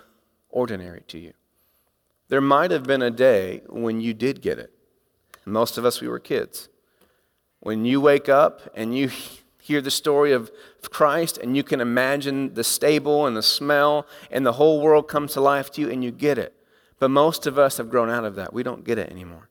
ordinary 0.49 1.03
to 1.09 1.19
you. 1.19 1.35
There 2.29 2.41
might 2.41 2.71
have 2.71 2.85
been 2.85 3.03
a 3.03 3.11
day 3.11 3.61
when 3.69 4.01
you 4.01 4.15
did 4.15 4.41
get 4.41 4.59
it. 4.59 4.73
Most 5.45 5.77
of 5.77 5.85
us, 5.85 6.01
we 6.01 6.09
were 6.09 6.19
kids. 6.19 6.71
When 7.59 7.85
you 7.85 8.01
wake 8.01 8.31
up 8.31 8.63
and 8.75 8.97
you 8.97 9.11
hear 9.71 9.81
the 9.81 9.91
story 9.91 10.33
of 10.33 10.51
Christ 10.91 11.39
and 11.39 11.57
you 11.57 11.63
can 11.63 11.81
imagine 11.81 12.55
the 12.55 12.65
stable 12.65 13.27
and 13.27 13.37
the 13.37 13.43
smell 13.43 14.07
and 14.31 14.45
the 14.45 14.55
whole 14.55 14.81
world 14.81 15.07
comes 15.07 15.33
to 15.35 15.41
life 15.41 15.71
to 15.73 15.81
you 15.81 15.91
and 15.91 16.03
you 16.03 16.11
get 16.11 16.39
it. 16.39 16.55
But 16.99 17.11
most 17.11 17.47
of 17.47 17.59
us 17.59 17.77
have 17.77 17.89
grown 17.89 18.11
out 18.11 18.25
of 18.25 18.35
that. 18.35 18.53
We 18.53 18.63
don't 18.63 18.85
get 18.85 18.99
it 18.99 19.11
anymore. 19.11 19.49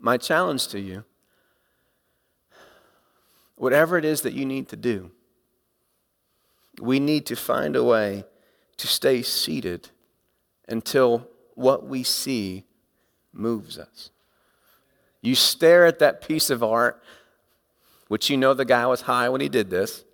My 0.00 0.16
challenge 0.16 0.68
to 0.68 0.80
you 0.80 1.04
whatever 3.56 3.96
it 3.96 4.04
is 4.04 4.22
that 4.22 4.32
you 4.32 4.44
need 4.44 4.68
to 4.68 4.76
do, 4.76 5.10
we 6.80 6.98
need 6.98 7.26
to 7.26 7.36
find 7.36 7.76
a 7.76 7.84
way 7.84 8.24
to 8.76 8.86
stay 8.86 9.22
seated 9.22 9.90
until 10.68 11.28
what 11.54 11.86
we 11.86 12.02
see 12.02 12.64
moves 13.32 13.78
us. 13.78 14.10
You 15.20 15.34
stare 15.34 15.86
at 15.86 16.00
that 16.00 16.20
piece 16.20 16.50
of 16.50 16.62
art, 16.62 17.02
which 18.08 18.30
you 18.30 18.36
know 18.36 18.54
the 18.54 18.64
guy 18.64 18.86
was 18.86 19.02
high 19.02 19.28
when 19.28 19.40
he 19.40 19.48
did 19.48 19.70
this. 19.70 20.04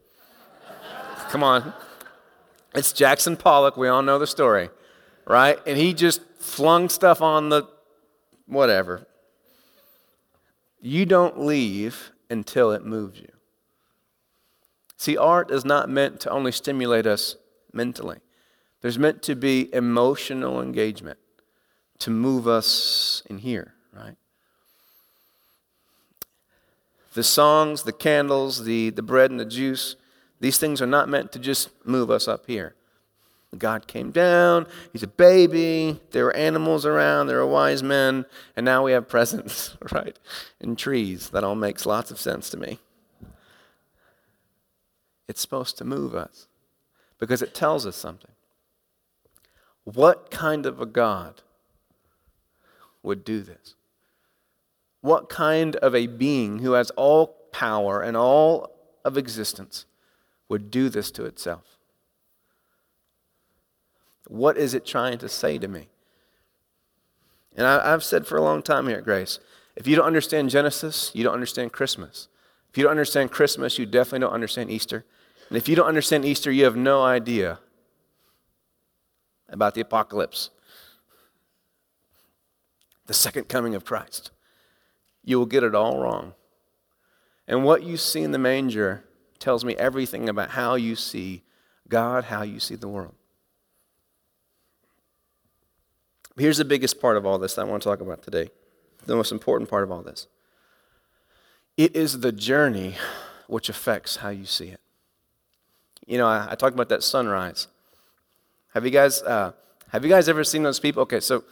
Come 1.31 1.43
on. 1.43 1.73
It's 2.75 2.93
Jackson 2.93 3.37
Pollock. 3.37 3.77
We 3.77 3.89
all 3.89 4.03
know 4.03 4.19
the 4.19 4.27
story, 4.27 4.71
right? 5.27 5.59
And 5.67 5.77
he 5.77 5.95
just 5.95 6.21
flung 6.39 6.89
stuff 6.89 7.21
on 7.21 7.49
the 7.49 7.69
whatever, 8.51 9.07
you 10.81 11.07
don't 11.07 11.41
leave 11.41 12.11
until 12.29 12.73
it 12.73 12.85
moves 12.85 13.21
you. 13.21 13.31
See, 14.97 15.17
art 15.17 15.51
is 15.51 15.65
not 15.65 15.89
meant 15.89 16.21
to 16.21 16.31
only 16.31 16.53
stimulate 16.53 17.07
us 17.07 17.37
mentally, 17.73 18.19
there's 18.83 18.99
meant 18.99 19.23
to 19.25 19.37
be 19.37 19.73
emotional 19.75 20.61
engagement 20.61 21.19
to 21.99 22.11
move 22.11 22.49
us 22.49 23.23
in 23.29 23.39
here, 23.39 23.75
right? 23.93 24.17
The 27.13 27.23
songs, 27.23 27.83
the 27.83 27.93
candles, 27.93 28.65
the, 28.65 28.91
the 28.91 29.03
bread 29.03 29.31
and 29.31 29.41
the 29.41 29.45
juice, 29.45 29.97
these 30.39 30.59
things 30.59 30.81
are 30.81 30.87
not 30.87 31.09
meant 31.09 31.33
to 31.33 31.39
just 31.39 31.71
move 31.85 32.11
us 32.11 32.29
up 32.29 32.47
here. 32.47 32.75
God 33.59 33.89
came 33.89 34.13
down. 34.13 34.67
He's 34.93 35.03
a 35.03 35.09
baby. 35.09 36.01
There 36.13 36.25
were 36.25 36.37
animals 36.37 36.87
around. 36.87 37.27
There 37.27 37.39
were 37.39 37.47
wise 37.47 37.83
men. 37.83 38.25
And 38.55 38.65
now 38.65 38.85
we 38.85 38.93
have 38.93 39.09
presents, 39.09 39.77
right? 39.93 40.17
And 40.61 40.79
trees. 40.79 41.31
That 41.31 41.43
all 41.43 41.57
makes 41.57 41.85
lots 41.85 42.11
of 42.11 42.21
sense 42.21 42.49
to 42.51 42.57
me. 42.57 42.79
It's 45.27 45.41
supposed 45.41 45.79
to 45.79 45.85
move 45.85 46.15
us 46.15 46.47
because 47.19 47.43
it 47.43 47.55
tells 47.55 47.87
us 47.87 47.97
something. 47.97 48.31
What 49.85 50.31
kind 50.31 50.67
of 50.67 50.81
a 50.81 50.87
God 50.87 51.43
would 53.03 53.25
do 53.25 53.43
this? 53.43 53.75
What 55.01 55.29
kind 55.29 55.77
of 55.77 55.95
a 55.95 56.07
being 56.07 56.59
who 56.59 56.73
has 56.73 56.91
all 56.93 57.29
power 57.53 58.01
and 58.01 58.17
all 58.17 58.71
of 59.05 59.17
existence 59.17 59.87
would 60.49 60.71
do 60.71 60.89
this 60.89 61.11
to 61.13 61.25
itself? 61.25 61.79
What 64.27 64.57
is 64.57 64.75
it 64.75 64.85
trying 64.85 65.19
to 65.19 65.29
say 65.29 65.59
to 65.59 65.69
me? 65.69 65.89
And 67.57 67.67
I, 67.67 67.91
have 67.91 68.05
said 68.05 68.27
for 68.27 68.37
a 68.37 68.43
long 68.43 68.63
time 68.63 68.87
here 68.87 68.99
at 68.99 69.05
Grace 69.05 69.41
if 69.77 69.87
you 69.87 69.97
don't 69.97 70.07
understand 70.07 70.51
Genesis, 70.51 71.11
you 71.15 71.25
don't 71.25 71.35
understand 71.35 71.73
Christmas. 71.73 72.29
If 72.71 72.79
you 72.79 72.85
don't 72.85 72.91
understand 72.91 73.31
Christmas, 73.31 73.79
you 73.79 73.87
definitely 73.87 74.21
don't 74.21 74.33
understand 74.33 74.71
Easter. 74.71 75.05
And 75.49 75.57
if 75.57 75.69
you 75.69 75.75
don't 75.75 75.89
understand 75.89 76.25
Easter, 76.25 76.53
you 76.53 76.65
have 76.65 76.77
no 76.77 77.03
idea 77.03 77.59
about 79.49 79.75
the 79.75 79.81
apocalypse, 79.81 80.51
the 83.07 83.15
second 83.15 83.49
coming 83.49 83.75
of 83.75 83.85
Christ. 83.85 84.31
You 85.25 85.39
will 85.39 85.47
get 85.47 85.63
it 85.63 85.75
all 85.75 85.99
wrong. 85.99 86.35
And 87.47 87.65
what 87.65 87.83
you 87.83 87.97
see 87.97 88.23
in 88.23 88.33
the 88.33 88.39
manger 88.39 89.05
tells 89.39 89.65
me 89.65 89.75
everything 89.77 90.29
about 90.29 90.51
how 90.51 90.75
you 90.75 90.95
see 90.95 91.43
God, 91.89 92.25
how 92.25 92.43
you 92.43 92.61
see 92.61 92.77
the 92.77 92.89
world. 92.89 93.15
Here's 96.37 96.59
the 96.59 96.65
biggest 96.65 97.01
part 97.01 97.17
of 97.17 97.27
all 97.27 97.39
this 97.39 97.55
that 97.55 97.63
I 97.63 97.65
want 97.65 97.83
to 97.83 97.89
talk 97.89 98.01
about 98.01 98.23
today, 98.23 98.51
the 99.05 99.17
most 99.17 99.33
important 99.33 99.69
part 99.69 99.83
of 99.83 99.91
all 99.91 100.03
this. 100.03 100.27
It 101.77 101.97
is 101.97 102.21
the 102.21 102.33
journey 102.33 102.97
which 103.47 103.69
affects 103.69 104.17
how 104.17 104.29
you 104.29 104.47
see 104.47 104.69
it. 104.69 104.81
You 106.07 106.19
know, 106.19 106.27
I, 106.27 106.49
I 106.53 106.55
talked 106.55 106.75
about 106.75 106.89
that 106.91 107.03
sunrise. 107.03 107.69
Have 108.75 108.85
you 108.85 108.91
guys 108.91 109.23
uh, 109.23 109.53
have 109.89 110.05
you 110.05 110.11
guys 110.11 110.29
ever 110.29 110.45
seen 110.45 110.63
those 110.63 110.79
people? 110.79 111.03
Okay, 111.03 111.21
so 111.21 111.43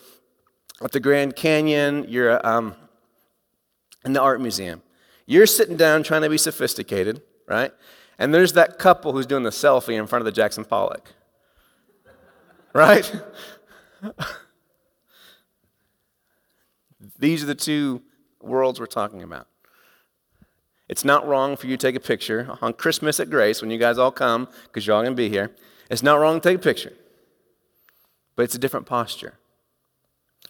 at 0.80 0.92
the 0.92 1.00
Grand 1.00 1.34
Canyon, 1.34 2.06
you're 2.08 2.46
um, 2.46 2.76
in 4.04 4.12
the 4.12 4.20
art 4.20 4.40
museum. 4.40 4.82
You're 5.26 5.46
sitting 5.46 5.76
down 5.76 6.02
trying 6.02 6.22
to 6.22 6.30
be 6.30 6.38
sophisticated, 6.38 7.22
right? 7.46 7.72
And 8.18 8.32
there's 8.32 8.54
that 8.54 8.78
couple 8.78 9.12
who's 9.12 9.26
doing 9.26 9.42
the 9.42 9.50
selfie 9.50 9.98
in 9.98 10.06
front 10.06 10.22
of 10.22 10.24
the 10.24 10.32
Jackson 10.32 10.64
Pollock, 10.64 11.12
right? 12.72 13.12
These 17.18 17.42
are 17.42 17.46
the 17.46 17.54
two 17.54 18.02
worlds 18.40 18.80
we're 18.80 18.86
talking 18.86 19.22
about. 19.22 19.46
It's 20.88 21.04
not 21.04 21.26
wrong 21.28 21.56
for 21.56 21.66
you 21.66 21.76
to 21.76 21.86
take 21.86 21.96
a 21.96 22.00
picture 22.00 22.56
on 22.62 22.72
Christmas 22.72 23.20
at 23.20 23.28
Grace 23.28 23.60
when 23.60 23.70
you 23.70 23.78
guys 23.78 23.98
all 23.98 24.10
come, 24.10 24.48
because 24.64 24.86
you're 24.86 24.96
all 24.96 25.02
going 25.02 25.12
to 25.12 25.16
be 25.16 25.28
here. 25.28 25.54
It's 25.90 26.02
not 26.02 26.18
wrong 26.18 26.40
to 26.40 26.48
take 26.48 26.56
a 26.56 26.62
picture, 26.62 26.94
but 28.36 28.44
it's 28.44 28.54
a 28.54 28.58
different 28.58 28.86
posture 28.86 29.37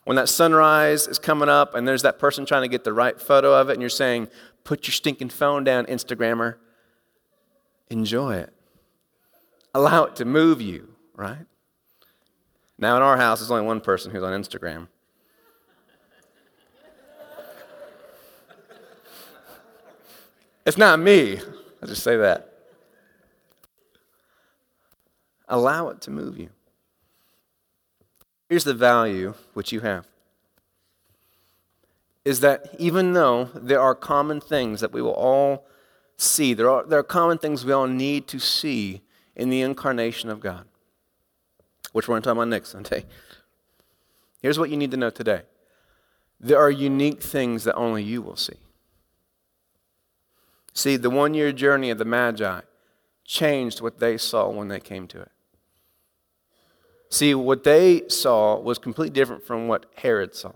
when 0.08 0.16
that 0.16 0.30
sunrise 0.30 1.06
is 1.06 1.18
coming 1.18 1.50
up 1.50 1.74
and 1.74 1.86
there's 1.86 2.00
that 2.00 2.18
person 2.18 2.46
trying 2.46 2.62
to 2.62 2.68
get 2.68 2.82
the 2.82 2.94
right 2.94 3.20
photo 3.20 3.52
of 3.52 3.68
it 3.68 3.74
and 3.74 3.82
you're 3.82 3.90
saying, 3.90 4.26
put 4.64 4.86
your 4.86 4.92
stinking 4.94 5.28
phone 5.28 5.64
down, 5.64 5.84
Instagrammer. 5.84 6.54
Enjoy 7.90 8.36
it. 8.36 8.50
Allow 9.74 10.04
it 10.04 10.16
to 10.16 10.24
move 10.24 10.62
you, 10.62 10.94
right? 11.14 11.44
Now, 12.78 12.96
in 12.96 13.02
our 13.02 13.18
house, 13.18 13.40
there's 13.40 13.50
only 13.50 13.66
one 13.66 13.82
person 13.82 14.10
who's 14.10 14.22
on 14.22 14.32
Instagram. 14.32 14.88
It's 20.64 20.78
not 20.78 20.98
me. 20.98 21.38
I'll 21.82 21.88
just 21.88 22.02
say 22.02 22.16
that. 22.16 22.50
Allow 25.50 25.90
it 25.90 26.00
to 26.00 26.10
move 26.10 26.38
you. 26.38 26.48
Here's 28.48 28.64
the 28.64 28.74
value 28.74 29.34
which 29.54 29.72
you 29.72 29.80
have 29.80 30.06
is 32.24 32.40
that 32.40 32.74
even 32.78 33.14
though 33.14 33.44
there 33.54 33.80
are 33.80 33.94
common 33.94 34.40
things 34.40 34.80
that 34.80 34.92
we 34.92 35.00
will 35.00 35.14
all 35.14 35.66
see, 36.16 36.52
there 36.52 36.68
are, 36.68 36.84
there 36.84 36.98
are 36.98 37.04
common 37.04 37.38
things 37.38 37.64
we 37.64 37.72
all 37.72 37.86
need 37.86 38.26
to 38.28 38.38
see 38.38 39.00
in 39.34 39.48
the 39.48 39.62
incarnation 39.62 40.28
of 40.28 40.40
God, 40.40 40.66
which 41.92 42.06
we're 42.06 42.12
going 42.12 42.22
to 42.22 42.26
talk 42.26 42.36
about 42.36 42.48
next 42.48 42.68
Sunday. 42.72 43.06
Here's 44.42 44.58
what 44.58 44.70
you 44.70 44.76
need 44.76 44.90
to 44.90 44.96
know 44.96 45.10
today 45.10 45.42
there 46.40 46.58
are 46.58 46.70
unique 46.70 47.22
things 47.22 47.64
that 47.64 47.74
only 47.74 48.02
you 48.02 48.22
will 48.22 48.36
see. 48.36 48.58
See, 50.72 50.96
the 50.96 51.10
one 51.10 51.34
year 51.34 51.50
journey 51.50 51.90
of 51.90 51.98
the 51.98 52.04
Magi 52.04 52.60
changed 53.24 53.80
what 53.80 53.98
they 53.98 54.16
saw 54.16 54.48
when 54.48 54.68
they 54.68 54.80
came 54.80 55.08
to 55.08 55.22
it. 55.22 55.32
See, 57.10 57.34
what 57.34 57.64
they 57.64 58.08
saw 58.08 58.58
was 58.58 58.78
completely 58.78 59.14
different 59.14 59.44
from 59.44 59.68
what 59.68 59.86
Herod 59.96 60.34
saw. 60.34 60.52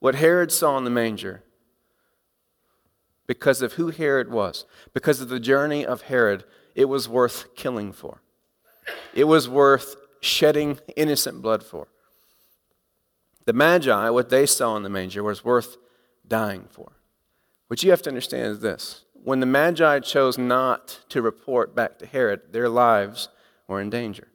What 0.00 0.16
Herod 0.16 0.52
saw 0.52 0.76
in 0.76 0.84
the 0.84 0.90
manger, 0.90 1.42
because 3.26 3.62
of 3.62 3.74
who 3.74 3.88
Herod 3.88 4.30
was, 4.30 4.66
because 4.92 5.20
of 5.20 5.28
the 5.28 5.40
journey 5.40 5.84
of 5.84 6.02
Herod, 6.02 6.44
it 6.74 6.84
was 6.84 7.08
worth 7.08 7.54
killing 7.54 7.92
for. 7.92 8.20
It 9.14 9.24
was 9.24 9.48
worth 9.48 9.96
shedding 10.20 10.78
innocent 10.94 11.40
blood 11.40 11.62
for. 11.62 11.88
The 13.46 13.52
Magi, 13.52 14.10
what 14.10 14.28
they 14.28 14.44
saw 14.44 14.76
in 14.76 14.82
the 14.82 14.90
manger, 14.90 15.22
was 15.22 15.44
worth 15.44 15.76
dying 16.26 16.66
for. 16.70 16.92
What 17.68 17.82
you 17.82 17.90
have 17.90 18.02
to 18.02 18.10
understand 18.10 18.52
is 18.52 18.60
this 18.60 19.04
when 19.24 19.40
the 19.40 19.46
Magi 19.46 20.00
chose 20.00 20.36
not 20.36 21.00
to 21.08 21.22
report 21.22 21.74
back 21.74 21.98
to 21.98 22.06
Herod, 22.06 22.52
their 22.52 22.68
lives 22.68 23.28
were 23.66 23.80
in 23.80 23.90
danger. 23.90 24.28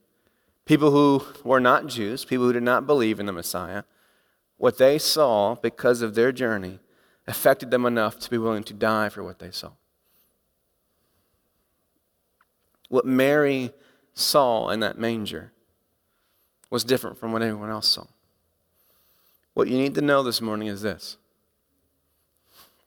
People 0.66 0.92
who 0.92 1.26
were 1.44 1.60
not 1.60 1.88
Jews, 1.88 2.24
people 2.24 2.46
who 2.46 2.54
did 2.54 2.64
not 2.64 2.86
believe 2.86 3.20
in 3.20 3.26
the 3.26 3.34
Messiah, 3.34 3.84
what 4.58 4.78
they 4.78 4.98
saw 4.98 5.56
because 5.56 6.02
of 6.02 6.16
their 6.16 6.32
journey 6.32 6.80
affected 7.28 7.72
them 7.72 7.86
enough 7.86 8.20
to 8.20 8.30
be 8.30 8.38
willing 8.38 8.64
to 8.64 8.74
die 8.74 9.10
for 9.10 9.24
what 9.24 9.40
they 9.40 9.52
saw. 9.52 9.72
What 12.90 13.06
Mary 13.06 13.72
saw 14.14 14.70
in 14.70 14.82
that 14.82 15.00
manger 15.00 15.52
was 16.70 16.84
different 16.84 17.18
from 17.18 17.32
what 17.32 17.42
anyone 17.42 17.70
else 17.70 17.88
saw. 17.88 18.06
What 19.54 19.68
you 19.68 19.78
need 19.78 19.96
to 19.96 20.02
know 20.02 20.24
this 20.24 20.42
morning 20.42 20.68
is 20.68 20.82
this 20.82 21.18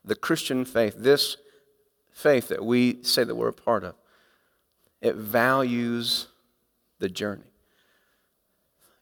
the 0.04 0.14
Christian 0.14 0.64
faith, 0.64 0.94
this 0.98 1.37
faith 2.12 2.48
that 2.48 2.64
we 2.64 3.02
say 3.02 3.24
that 3.24 3.34
we're 3.34 3.48
a 3.48 3.52
part 3.52 3.84
of, 3.84 3.94
it 5.00 5.16
values 5.16 6.28
the 6.98 7.08
journey. 7.08 7.54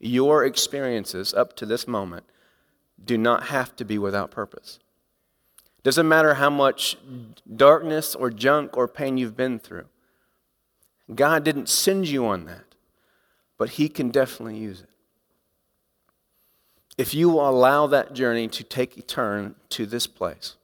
Your 0.05 0.45
experiences 0.45 1.33
up 1.33 1.55
to 1.57 1.65
this 1.65 1.87
moment 1.87 2.25
do 3.03 3.17
not 3.17 3.45
have 3.45 3.77
to 3.77 3.85
be 3.85 3.99
without 3.99 4.33
purpose. 4.33 4.81
Doesn't 5.85 6.09
matter 6.09 6.35
how 6.35 6.51
much 6.51 6.97
darkness 7.55 8.17
or 8.17 8.29
junk 8.29 8.77
or 8.77 8.88
pain 8.88 9.17
you've 9.17 9.37
been 9.37 9.61
through. 9.61 9.87
God 11.15 11.45
didn't 11.45 11.69
send 11.69 12.09
you 12.09 12.27
on 12.27 12.47
that, 12.47 12.75
but 13.59 13.71
He 13.71 13.88
can 13.88 14.11
definitely 14.11 14.59
use 14.59 14.81
it. 14.81 14.88
If 16.99 17.15
you 17.15 17.29
will 17.29 17.49
allow 17.49 17.87
that 17.87 18.12
journey 18.12 18.49
to 18.49 18.65
take 18.65 18.97
a 18.97 19.03
turn 19.03 19.55
to 19.71 19.87
this 19.87 20.09
place, 20.09 20.57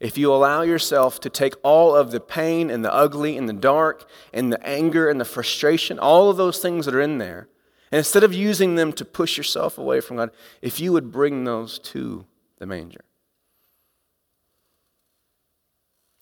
if 0.00 0.18
you 0.18 0.30
allow 0.34 0.60
yourself 0.60 1.18
to 1.20 1.30
take 1.30 1.54
all 1.62 1.94
of 1.94 2.10
the 2.10 2.20
pain 2.20 2.68
and 2.68 2.84
the 2.84 2.92
ugly 2.92 3.38
and 3.38 3.48
the 3.48 3.54
dark 3.54 4.06
and 4.34 4.52
the 4.52 4.62
anger 4.66 5.08
and 5.08 5.18
the 5.18 5.24
frustration, 5.24 5.98
all 5.98 6.28
of 6.28 6.36
those 6.36 6.58
things 6.58 6.84
that 6.84 6.94
are 6.94 7.00
in 7.00 7.16
there, 7.16 7.48
and 7.92 7.98
instead 7.98 8.24
of 8.24 8.32
using 8.32 8.74
them 8.74 8.92
to 8.94 9.04
push 9.04 9.36
yourself 9.36 9.76
away 9.76 10.00
from 10.00 10.16
God, 10.16 10.30
if 10.62 10.80
you 10.80 10.92
would 10.92 11.12
bring 11.12 11.44
those 11.44 11.78
to 11.80 12.24
the 12.58 12.64
manger. 12.64 13.04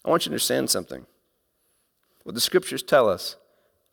I 0.04 0.10
want 0.10 0.24
you 0.24 0.30
to 0.30 0.32
understand 0.32 0.68
something. 0.68 1.06
What 2.24 2.34
the 2.34 2.40
scriptures 2.40 2.82
tell 2.82 3.08
us, 3.08 3.36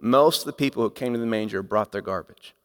most 0.02 0.40
of 0.40 0.46
the 0.46 0.54
people 0.54 0.82
who 0.82 0.90
came 0.90 1.13
to 1.13 1.20
the 1.20 1.26
manger 1.28 1.62
brought 1.62 1.92
their 1.92 2.02
garbage. 2.02 2.56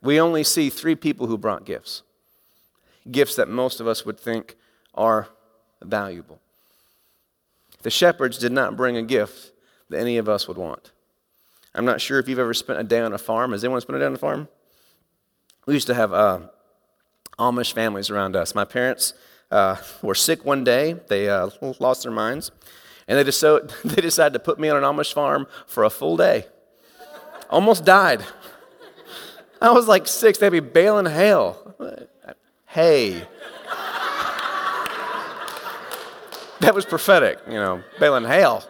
We 0.00 0.18
only 0.18 0.44
see 0.44 0.70
three 0.70 0.94
people 0.94 1.26
who 1.26 1.36
brought 1.38 1.66
gifts 1.66 2.02
gifts 3.10 3.36
that 3.36 3.48
most 3.48 3.80
of 3.80 3.88
us 3.88 4.04
would 4.04 4.20
think 4.20 4.54
are 4.94 5.28
valuable. 5.82 6.40
The 7.82 7.90
shepherds 7.90 8.36
did 8.36 8.52
not 8.52 8.76
bring 8.76 8.98
a 8.98 9.02
gift 9.02 9.52
that 9.88 10.00
any 10.00 10.18
of 10.18 10.28
us 10.28 10.46
would 10.46 10.58
want. 10.58 10.92
I'm 11.78 11.84
not 11.84 12.00
sure 12.00 12.18
if 12.18 12.28
you've 12.28 12.40
ever 12.40 12.54
spent 12.54 12.80
a 12.80 12.82
day 12.82 12.98
on 12.98 13.12
a 13.12 13.18
farm. 13.18 13.52
Has 13.52 13.62
anyone 13.62 13.80
spent 13.80 13.98
a 13.98 14.00
day 14.00 14.06
on 14.06 14.14
a 14.14 14.18
farm? 14.18 14.48
We 15.64 15.74
used 15.74 15.86
to 15.86 15.94
have 15.94 16.12
uh, 16.12 16.40
Amish 17.38 17.72
families 17.72 18.10
around 18.10 18.34
us. 18.34 18.52
My 18.52 18.64
parents 18.64 19.14
uh, 19.52 19.76
were 20.02 20.16
sick 20.16 20.44
one 20.44 20.64
day, 20.64 20.96
they 21.06 21.28
uh, 21.28 21.50
lost 21.78 22.02
their 22.02 22.10
minds, 22.10 22.50
and 23.06 23.16
they, 23.16 23.22
just 23.22 23.38
so, 23.38 23.60
they 23.84 24.02
decided 24.02 24.32
to 24.32 24.40
put 24.40 24.58
me 24.58 24.68
on 24.68 24.76
an 24.76 24.82
Amish 24.82 25.12
farm 25.12 25.46
for 25.68 25.84
a 25.84 25.90
full 25.90 26.16
day. 26.16 26.46
Almost 27.48 27.84
died. 27.84 28.24
I 29.62 29.70
was 29.70 29.86
like 29.86 30.08
six, 30.08 30.36
they'd 30.38 30.50
be 30.50 30.58
baling 30.58 31.06
hail. 31.06 31.76
Hay. 32.66 33.22
That 36.58 36.74
was 36.74 36.84
prophetic, 36.84 37.38
you 37.46 37.54
know, 37.54 37.84
baling 38.00 38.24
hail, 38.24 38.64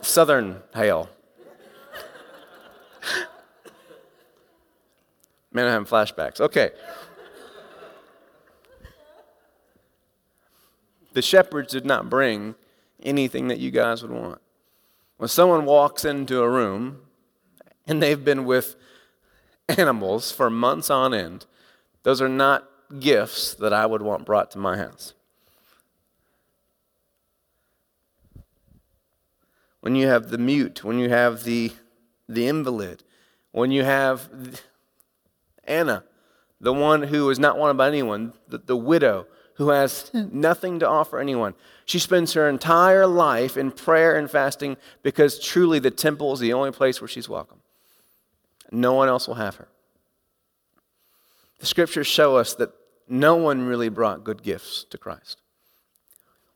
southern 0.00 0.62
hail. 0.74 1.10
Man, 5.54 5.64
I'm 5.66 5.72
having 5.72 5.86
flashbacks. 5.86 6.40
Okay. 6.40 6.72
The 11.14 11.22
shepherds 11.22 11.72
did 11.72 11.86
not 11.86 12.10
bring 12.10 12.54
anything 13.02 13.48
that 13.48 13.58
you 13.58 13.70
guys 13.70 14.02
would 14.02 14.10
want. 14.10 14.40
When 15.16 15.28
someone 15.28 15.64
walks 15.64 16.04
into 16.04 16.42
a 16.42 16.50
room 16.50 17.02
and 17.86 18.02
they've 18.02 18.22
been 18.22 18.44
with 18.44 18.76
animals 19.78 20.30
for 20.30 20.50
months 20.50 20.90
on 20.90 21.14
end, 21.14 21.46
those 22.02 22.20
are 22.20 22.28
not 22.28 22.68
gifts 22.98 23.54
that 23.54 23.72
I 23.72 23.86
would 23.86 24.02
want 24.02 24.26
brought 24.26 24.50
to 24.50 24.58
my 24.58 24.76
house. 24.76 25.14
when 29.84 29.94
you 29.94 30.06
have 30.06 30.30
the 30.30 30.38
mute, 30.38 30.82
when 30.82 30.98
you 30.98 31.10
have 31.10 31.44
the, 31.44 31.70
the 32.26 32.46
invalid, 32.48 33.04
when 33.52 33.70
you 33.70 33.84
have 33.84 34.62
Anna, 35.66 36.04
the 36.60 36.72
one 36.72 37.04
who 37.04 37.28
is 37.30 37.38
not 37.38 37.58
wanted 37.58 37.74
by 37.74 37.88
anyone, 37.88 38.32
the, 38.48 38.58
the 38.58 38.76
widow 38.76 39.26
who 39.54 39.68
has 39.68 40.10
nothing 40.12 40.80
to 40.80 40.88
offer 40.88 41.20
anyone. 41.20 41.54
She 41.84 41.98
spends 41.98 42.32
her 42.32 42.48
entire 42.48 43.06
life 43.06 43.56
in 43.56 43.70
prayer 43.70 44.16
and 44.16 44.30
fasting 44.30 44.76
because 45.02 45.38
truly 45.38 45.78
the 45.78 45.90
temple 45.90 46.32
is 46.32 46.40
the 46.40 46.52
only 46.52 46.72
place 46.72 47.00
where 47.00 47.08
she's 47.08 47.28
welcome. 47.28 47.60
No 48.72 48.94
one 48.94 49.08
else 49.08 49.28
will 49.28 49.36
have 49.36 49.56
her. 49.56 49.68
The 51.60 51.66
scriptures 51.66 52.06
show 52.06 52.36
us 52.36 52.54
that 52.54 52.72
no 53.08 53.36
one 53.36 53.66
really 53.66 53.88
brought 53.88 54.24
good 54.24 54.42
gifts 54.42 54.84
to 54.90 54.98
Christ. 54.98 55.40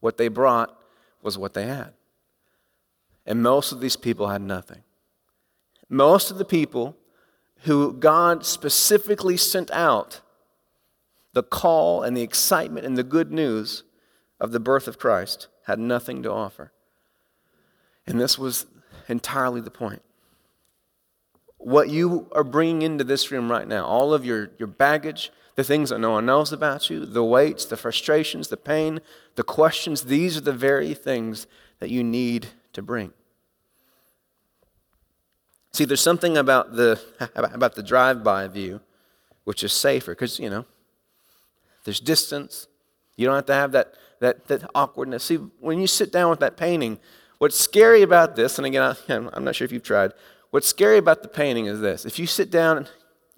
What 0.01 0.16
they 0.16 0.29
brought 0.29 0.77
was 1.23 1.38
what 1.38 1.55
they 1.55 1.66
had. 1.66 1.92
And 3.27 3.42
most 3.42 3.73
of 3.73 3.81
these 3.81 3.97
people 3.97 4.29
had 4.29 4.42
nothing. 4.42 4.83
Most 5.88 6.31
of 6.31 6.38
the 6.38 6.44
people 6.44 6.97
who 7.62 7.92
God 7.92 8.44
specifically 8.44 9.37
sent 9.37 9.71
out 9.71 10.21
the 11.33 11.42
call 11.42 12.03
and 12.03 12.16
the 12.16 12.23
excitement 12.23 12.87
and 12.87 12.97
the 12.97 13.03
good 13.03 13.31
news 13.33 13.85
of 14.40 14.53
the 14.53 14.61
birth 14.61 14.88
of 14.88 14.99
Christ 14.99 15.49
had 15.66 15.79
nothing 15.79 16.23
to 16.23 16.33
offer. 16.33 16.73
And 18.07 18.21
this 18.21 18.38
was 18.38 18.66
entirely 19.09 19.61
the 19.61 19.71
point. 19.71 20.03
What 21.59 21.90
you 21.90 22.29
are 22.33 22.44
bringing 22.44 22.83
into 22.83 23.05
this 23.05 23.31
room 23.31 23.51
right 23.51 23.66
now, 23.66 23.85
all 23.85 24.14
of 24.14 24.25
your, 24.25 24.51
your 24.59 24.68
baggage, 24.68 25.31
the 25.57 25.64
things 25.64 25.90
that 25.90 25.99
no 25.99 26.12
one 26.12 26.25
knows 26.25 26.53
about 26.53 26.88
you, 26.88 27.05
the 27.05 27.25
weights, 27.25 27.64
the 27.64 27.77
frustrations, 27.77 28.49
the 28.49 28.57
pain, 28.57 29.01
the 29.35 29.42
questions, 29.42 30.05
these 30.05 30.37
are 30.37 30.42
the 30.42 30.53
very 30.53 30.94
things 30.94 31.47
that 31.81 31.90
you 31.90 32.05
need 32.05 32.49
to 32.73 32.81
bring. 32.81 33.12
See, 35.78 35.84
there's 35.84 36.00
something 36.00 36.36
about 36.36 36.74
the, 36.74 37.00
about 37.36 37.76
the 37.76 37.84
drive 37.84 38.24
by 38.24 38.48
view 38.48 38.80
which 39.44 39.62
is 39.62 39.72
safer 39.72 40.10
because, 40.10 40.40
you 40.40 40.50
know, 40.50 40.66
there's 41.84 42.00
distance. 42.00 42.66
You 43.14 43.26
don't 43.26 43.36
have 43.36 43.46
to 43.46 43.54
have 43.54 43.70
that, 43.70 43.94
that, 44.18 44.48
that 44.48 44.68
awkwardness. 44.74 45.22
See, 45.22 45.36
when 45.36 45.78
you 45.80 45.86
sit 45.86 46.10
down 46.10 46.30
with 46.30 46.40
that 46.40 46.56
painting, 46.56 46.98
what's 47.38 47.56
scary 47.56 48.02
about 48.02 48.34
this, 48.34 48.58
and 48.58 48.66
again, 48.66 48.82
I, 48.82 48.96
I'm 49.32 49.44
not 49.44 49.54
sure 49.54 49.66
if 49.66 49.70
you've 49.70 49.84
tried, 49.84 50.14
what's 50.50 50.66
scary 50.66 50.98
about 50.98 51.22
the 51.22 51.28
painting 51.28 51.66
is 51.66 51.78
this. 51.78 52.04
If 52.04 52.18
you 52.18 52.26
sit 52.26 52.50
down 52.50 52.88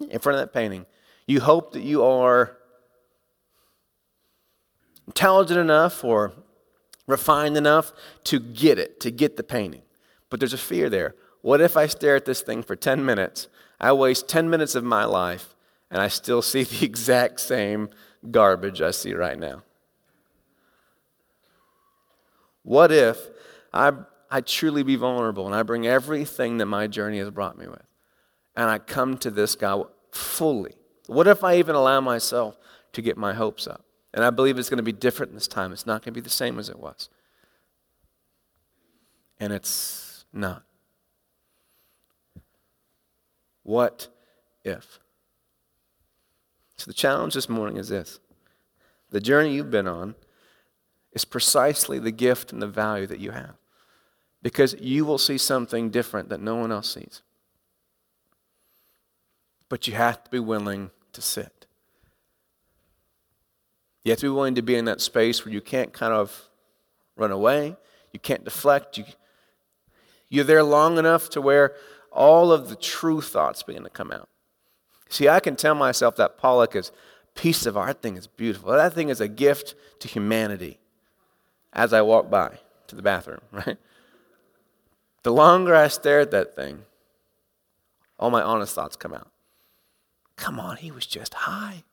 in 0.09 0.17
front 0.17 0.39
of 0.39 0.41
that 0.41 0.51
painting, 0.51 0.87
you 1.27 1.41
hope 1.41 1.73
that 1.73 1.83
you 1.83 2.03
are 2.03 2.57
intelligent 5.05 5.59
enough 5.59 6.03
or 6.03 6.33
refined 7.05 7.55
enough 7.55 7.91
to 8.23 8.39
get 8.39 8.79
it, 8.79 8.99
to 9.01 9.11
get 9.11 9.37
the 9.37 9.43
painting. 9.43 9.83
But 10.31 10.39
there's 10.39 10.53
a 10.53 10.57
fear 10.57 10.89
there. 10.89 11.13
What 11.41 11.61
if 11.61 11.75
I 11.75 11.87
stare 11.87 12.15
at 12.15 12.25
this 12.25 12.41
thing 12.41 12.63
for 12.63 12.75
10 12.75 13.03
minutes? 13.03 13.47
I 13.79 13.93
waste 13.93 14.27
10 14.27 14.49
minutes 14.49 14.75
of 14.75 14.83
my 14.83 15.05
life 15.05 15.55
and 15.89 16.01
I 16.01 16.07
still 16.07 16.41
see 16.41 16.63
the 16.63 16.85
exact 16.85 17.39
same 17.39 17.89
garbage 18.29 18.81
I 18.81 18.91
see 18.91 19.13
right 19.13 19.37
now. 19.37 19.63
What 22.63 22.91
if 22.91 23.17
I, 23.73 23.91
I 24.29 24.41
truly 24.41 24.83
be 24.83 24.95
vulnerable 24.95 25.47
and 25.47 25.55
I 25.55 25.63
bring 25.63 25.87
everything 25.87 26.57
that 26.59 26.67
my 26.67 26.85
journey 26.85 27.17
has 27.17 27.31
brought 27.31 27.57
me 27.57 27.67
with 27.67 27.81
and 28.55 28.69
I 28.69 28.77
come 28.77 29.17
to 29.19 29.31
this 29.31 29.55
guy 29.55 29.81
fully? 30.11 30.73
What 31.07 31.27
if 31.27 31.43
I 31.43 31.57
even 31.57 31.75
allow 31.75 31.99
myself 32.01 32.57
to 32.93 33.01
get 33.01 33.17
my 33.17 33.33
hopes 33.33 33.65
up? 33.65 33.83
And 34.13 34.23
I 34.23 34.29
believe 34.29 34.59
it's 34.59 34.69
going 34.69 34.77
to 34.77 34.83
be 34.83 34.91
different 34.91 35.33
this 35.33 35.47
time. 35.47 35.71
It's 35.71 35.85
not 35.85 36.03
going 36.03 36.13
to 36.13 36.19
be 36.19 36.21
the 36.21 36.29
same 36.29 36.59
as 36.59 36.69
it 36.69 36.77
was. 36.77 37.09
And 39.39 39.51
it's 39.51 40.25
not. 40.31 40.63
What 43.63 44.07
if? 44.63 44.99
So 46.77 46.89
the 46.89 46.93
challenge 46.93 47.35
this 47.35 47.49
morning 47.49 47.77
is 47.77 47.89
this 47.89 48.19
the 49.11 49.21
journey 49.21 49.53
you've 49.53 49.71
been 49.71 49.87
on 49.87 50.15
is 51.13 51.25
precisely 51.25 51.99
the 51.99 52.11
gift 52.11 52.51
and 52.51 52.61
the 52.61 52.67
value 52.67 53.05
that 53.07 53.19
you 53.19 53.31
have. 53.31 53.55
Because 54.41 54.75
you 54.79 55.05
will 55.05 55.17
see 55.17 55.37
something 55.37 55.89
different 55.89 56.29
that 56.29 56.41
no 56.41 56.55
one 56.55 56.71
else 56.71 56.93
sees. 56.93 57.21
But 59.69 59.87
you 59.87 59.93
have 59.93 60.23
to 60.23 60.31
be 60.31 60.39
willing 60.39 60.89
to 61.13 61.21
sit. 61.21 61.67
You 64.03 64.11
have 64.11 64.19
to 64.19 64.25
be 64.25 64.29
willing 64.29 64.55
to 64.55 64.61
be 64.61 64.75
in 64.75 64.85
that 64.85 65.01
space 65.01 65.45
where 65.45 65.53
you 65.53 65.61
can't 65.61 65.93
kind 65.93 66.13
of 66.13 66.49
run 67.15 67.31
away, 67.31 67.75
you 68.11 68.19
can't 68.19 68.43
deflect. 68.43 68.97
You, 68.97 69.05
you're 70.29 70.43
there 70.43 70.63
long 70.63 70.97
enough 70.97 71.29
to 71.31 71.41
where 71.41 71.75
all 72.11 72.51
of 72.51 72.69
the 72.69 72.75
true 72.75 73.21
thoughts 73.21 73.63
begin 73.63 73.83
to 73.83 73.89
come 73.89 74.11
out. 74.11 74.29
See, 75.09 75.27
I 75.27 75.39
can 75.39 75.55
tell 75.55 75.75
myself 75.75 76.15
that 76.17 76.37
Pollock 76.37 76.75
is 76.75 76.91
piece 77.35 77.65
of 77.65 77.77
art 77.77 78.01
thing 78.01 78.17
is 78.17 78.27
beautiful. 78.27 78.71
That 78.71 78.93
thing 78.93 79.09
is 79.09 79.21
a 79.21 79.27
gift 79.27 79.75
to 79.99 80.07
humanity 80.07 80.79
as 81.73 81.93
I 81.93 82.01
walk 82.01 82.29
by 82.29 82.59
to 82.87 82.95
the 82.95 83.01
bathroom, 83.01 83.41
right? 83.51 83.77
The 85.23 85.31
longer 85.31 85.75
I 85.75 85.87
stare 85.87 86.21
at 86.21 86.31
that 86.31 86.55
thing, 86.55 86.83
all 88.19 88.29
my 88.29 88.41
honest 88.41 88.75
thoughts 88.75 88.95
come 88.95 89.13
out. 89.13 89.29
Come 90.35 90.59
on, 90.59 90.77
he 90.77 90.91
was 90.91 91.05
just 91.05 91.33
high. 91.33 91.83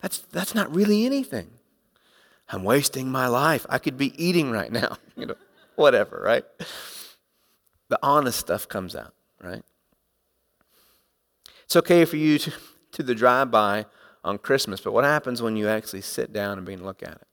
That's, 0.00 0.18
that's 0.18 0.54
not 0.54 0.74
really 0.74 1.06
anything. 1.06 1.50
I'm 2.50 2.62
wasting 2.62 3.10
my 3.10 3.26
life. 3.26 3.64
I 3.68 3.78
could 3.78 3.96
be 3.96 4.12
eating 4.22 4.50
right 4.50 4.70
now, 4.70 4.98
you 5.16 5.26
know, 5.26 5.36
whatever, 5.76 6.20
right? 6.22 6.44
The 7.88 7.98
honest 8.02 8.38
stuff 8.38 8.68
comes 8.68 8.94
out, 8.94 9.14
right? 9.44 9.62
It's 11.64 11.76
okay 11.76 12.04
for 12.04 12.16
you 12.16 12.38
to, 12.38 12.52
to 12.92 13.02
the 13.02 13.14
drive 13.14 13.50
by 13.50 13.86
on 14.22 14.38
Christmas, 14.38 14.80
but 14.80 14.92
what 14.92 15.04
happens 15.04 15.42
when 15.42 15.56
you 15.56 15.68
actually 15.68 16.00
sit 16.00 16.32
down 16.32 16.58
and 16.58 16.66
begin 16.66 16.80
to 16.80 16.86
look 16.86 17.02
at 17.02 17.12
it? 17.12 17.26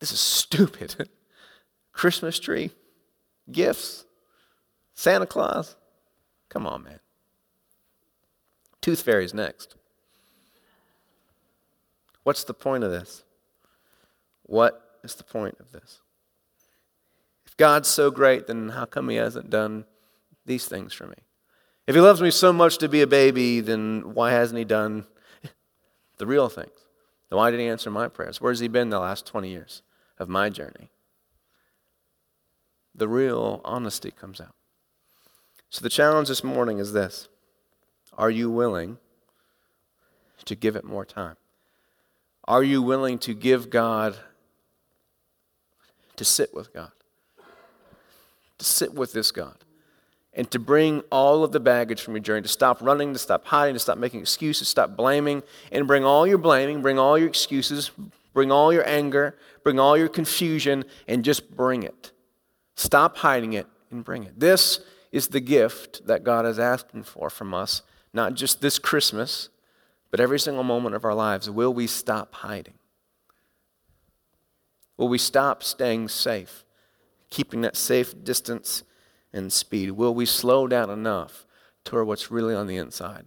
This 0.00 0.12
is 0.12 0.20
stupid. 0.20 1.08
Christmas 1.92 2.38
tree, 2.38 2.70
gifts, 3.50 4.04
Santa 4.94 5.26
Claus. 5.26 5.76
Come 6.48 6.66
on, 6.66 6.82
man. 6.82 6.98
Tooth 8.80 9.02
fairy's 9.02 9.32
next. 9.32 9.76
What's 12.24 12.44
the 12.44 12.54
point 12.54 12.84
of 12.84 12.90
this? 12.90 13.22
What 14.42 14.98
is 15.04 15.14
the 15.14 15.24
point 15.24 15.56
of 15.60 15.72
this? 15.72 16.00
If 17.46 17.56
God's 17.56 17.88
so 17.88 18.10
great, 18.10 18.46
then 18.46 18.70
how 18.70 18.86
come 18.86 19.08
He 19.08 19.16
hasn't 19.16 19.50
done 19.50 19.84
these 20.46 20.66
things 20.66 20.92
for 20.92 21.06
me? 21.06 21.16
If 21.86 21.94
He 21.94 22.00
loves 22.00 22.20
me 22.22 22.30
so 22.30 22.52
much 22.52 22.78
to 22.78 22.88
be 22.88 23.02
a 23.02 23.06
baby, 23.06 23.60
then 23.60 24.14
why 24.14 24.32
hasn't 24.32 24.58
He 24.58 24.64
done 24.64 25.06
the 26.18 26.26
real 26.26 26.48
things? 26.48 26.70
Then 27.30 27.38
why 27.38 27.50
did 27.50 27.60
He 27.60 27.66
answer 27.66 27.90
my 27.90 28.08
prayers? 28.08 28.40
Where's 28.40 28.60
He 28.60 28.68
been 28.68 28.90
the 28.90 29.00
last 29.00 29.26
20 29.26 29.48
years? 29.50 29.82
of 30.18 30.28
my 30.28 30.48
journey. 30.48 30.90
The 32.94 33.08
real 33.08 33.60
honesty 33.64 34.10
comes 34.10 34.40
out. 34.40 34.54
So 35.70 35.82
the 35.82 35.90
challenge 35.90 36.28
this 36.28 36.44
morning 36.44 36.78
is 36.78 36.92
this 36.92 37.28
Are 38.16 38.30
you 38.30 38.50
willing 38.50 38.98
to 40.44 40.54
give 40.54 40.76
it 40.76 40.84
more 40.84 41.04
time? 41.04 41.36
Are 42.46 42.62
you 42.62 42.82
willing 42.82 43.18
to 43.20 43.34
give 43.34 43.70
God, 43.70 44.18
to 46.16 46.24
sit 46.24 46.54
with 46.54 46.72
God, 46.72 46.92
to 48.58 48.64
sit 48.64 48.94
with 48.94 49.12
this 49.12 49.32
God? 49.32 49.63
And 50.34 50.50
to 50.50 50.58
bring 50.58 51.00
all 51.10 51.44
of 51.44 51.52
the 51.52 51.60
baggage 51.60 52.02
from 52.02 52.14
your 52.14 52.22
journey, 52.22 52.42
to 52.42 52.48
stop 52.48 52.82
running, 52.82 53.12
to 53.12 53.18
stop 53.18 53.44
hiding, 53.46 53.74
to 53.74 53.78
stop 53.78 53.98
making 53.98 54.20
excuses, 54.20 54.68
stop 54.68 54.96
blaming, 54.96 55.42
and 55.70 55.86
bring 55.86 56.04
all 56.04 56.26
your 56.26 56.38
blaming, 56.38 56.82
bring 56.82 56.98
all 56.98 57.16
your 57.16 57.28
excuses, 57.28 57.90
Bring 58.34 58.50
all 58.50 58.72
your 58.72 58.86
anger, 58.86 59.38
bring 59.62 59.78
all 59.78 59.96
your 59.96 60.08
confusion, 60.08 60.84
and 61.06 61.24
just 61.24 61.56
bring 61.56 61.84
it. 61.84 62.10
Stop 62.74 63.18
hiding 63.18 63.52
it 63.52 63.68
and 63.90 64.04
bring 64.04 64.24
it. 64.24 64.38
This 64.38 64.80
is 65.12 65.28
the 65.28 65.40
gift 65.40 66.06
that 66.08 66.24
God 66.24 66.44
is 66.44 66.58
asking 66.58 67.04
for 67.04 67.30
from 67.30 67.54
us, 67.54 67.82
not 68.12 68.34
just 68.34 68.60
this 68.60 68.80
Christmas, 68.80 69.48
but 70.10 70.18
every 70.18 70.40
single 70.40 70.64
moment 70.64 70.96
of 70.96 71.04
our 71.04 71.14
lives. 71.14 71.48
Will 71.48 71.72
we 71.72 71.86
stop 71.86 72.34
hiding? 72.34 72.74
Will 74.96 75.08
we 75.08 75.18
stop 75.18 75.62
staying 75.62 76.08
safe, 76.08 76.64
keeping 77.30 77.60
that 77.60 77.76
safe 77.76 78.24
distance 78.24 78.82
and 79.34 79.52
speed? 79.52 79.90
Will 79.90 80.14
we 80.14 80.24
slow 80.24 80.66
down 80.66 80.88
enough 80.88 81.44
to 81.84 81.94
where 81.94 82.04
what's 82.04 82.30
really 82.30 82.54
on 82.54 82.66
the 82.66 82.76
inside 82.76 83.26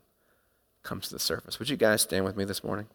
comes 0.82 1.10
to 1.10 1.14
the 1.14 1.20
surface? 1.20 1.60
Would 1.60 1.70
you 1.70 1.78
guys 1.78 2.02
stand 2.02 2.26
with 2.26 2.36
me 2.36 2.46
this 2.46 2.64
morning? 2.64 2.88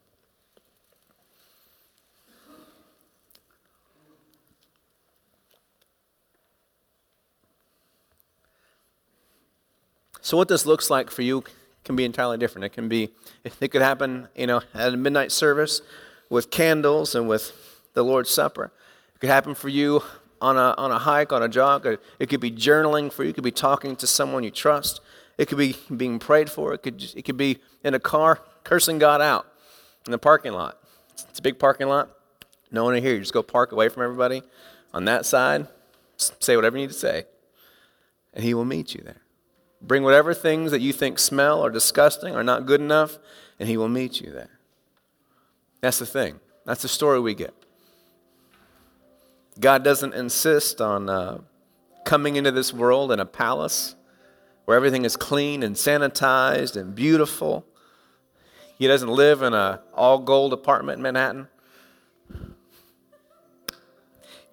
So 10.23 10.37
what 10.37 10.49
this 10.49 10.65
looks 10.65 10.89
like 10.89 11.11
for 11.11 11.23
you 11.23 11.45
can 11.85 11.97
be 11.97 12.05
entirely 12.05 12.39
different. 12.39 12.65
It 12.65 12.73
can 12.73 12.89
be, 12.89 13.11
it 13.45 13.69
could 13.69 13.83
happen, 13.83 14.29
you 14.37 14.47
know, 14.47 14.63
at 14.73 14.95
a 14.95 14.97
midnight 14.97 15.33
service 15.33 15.83
with 16.31 16.51
candles 16.51 17.15
and 17.15 17.29
with 17.29 17.53
the 17.93 18.05
Lord's 18.05 18.31
Supper. 18.31 18.73
It 19.15 19.19
could 19.19 19.31
happen 19.31 19.55
for 19.55 19.69
you 19.69 20.03
on 20.43 20.59
a, 20.59 20.75
on 20.77 20.91
a 20.91 20.99
hike, 20.99 21.33
on 21.33 21.43
a 21.43 21.49
jog. 21.49 21.87
It 22.19 22.29
could 22.29 22.41
be 22.41 22.51
journaling 22.51 23.11
for 23.11 23.25
you. 23.25 23.31
It 23.31 23.35
could 23.35 23.45
be 23.45 23.51
talking 23.51 23.97
to 23.97 24.07
someone 24.07 24.45
you 24.45 24.51
trust. 24.51 25.01
It 25.39 25.49
could 25.49 25.57
be 25.57 25.77
being 25.97 26.19
prayed 26.19 26.51
for. 26.51 26.75
It 26.75 26.83
could, 26.83 27.03
it 27.17 27.23
could 27.23 27.39
be 27.39 27.59
in 27.83 27.95
a 27.95 27.99
car 27.99 28.41
cursing 28.65 28.99
God 28.99 29.23
out 29.23 29.47
in 30.05 30.13
the 30.13 30.19
parking 30.19 30.53
lot. 30.53 30.79
It's 31.31 31.39
a 31.39 31.43
big 31.43 31.59
parking 31.59 31.89
lot. 31.89 32.11
No 32.71 32.85
one 32.85 32.95
in 32.95 33.03
here. 33.03 33.15
You 33.15 33.21
just 33.21 33.33
go 33.33 33.43
park 33.43 33.73
away 33.73 33.89
from 33.89 34.03
everybody 34.03 34.43
on 34.93 35.07
that 35.07 35.25
side. 35.25 35.67
Say 36.17 36.57
whatever 36.57 36.77
you 36.77 36.83
need 36.83 36.93
to 36.93 36.99
say. 36.99 37.25
And 38.35 38.45
he 38.45 38.53
will 38.53 38.65
meet 38.65 38.95
you 38.95 39.03
there. 39.03 39.23
Bring 39.83 40.05
whatever 40.05 40.33
things 40.33 40.71
that 40.71 40.81
you 40.81 40.93
think 40.93 41.19
smell 41.19 41.61
or 41.61 41.69
disgusting 41.69 42.37
or 42.37 42.45
not 42.45 42.67
good 42.67 42.81
enough, 42.81 43.19
and 43.59 43.69
He 43.69 43.77
will 43.77 43.89
meet 43.89 44.21
you 44.21 44.31
there. 44.31 44.61
That's 45.81 45.99
the 45.99 46.07
thing. 46.07 46.39
That's 46.65 46.83
the 46.83 46.89
story 46.89 47.19
we 47.19 47.35
get. 47.35 47.53
God 49.63 49.85
doesn't 49.85 50.13
insist 50.13 50.81
on 50.81 51.09
uh, 51.09 51.39
coming 52.05 52.35
into 52.35 52.51
this 52.51 52.73
world 52.73 53.13
in 53.13 53.21
a 53.21 53.25
palace 53.25 53.95
where 54.65 54.77
everything 54.77 55.05
is 55.05 55.17
clean 55.17 55.63
and 55.63 55.77
sanitized 55.77 56.77
and 56.77 56.97
beautiful. 56.97 57.65
He 58.77 58.89
doesn't 58.89 59.09
live 59.09 59.41
in 59.41 59.55
an 59.55 59.79
all 59.95 60.19
gold 60.19 60.53
apartment 60.53 60.97
in 60.97 61.03
Manhattan. 61.03 61.47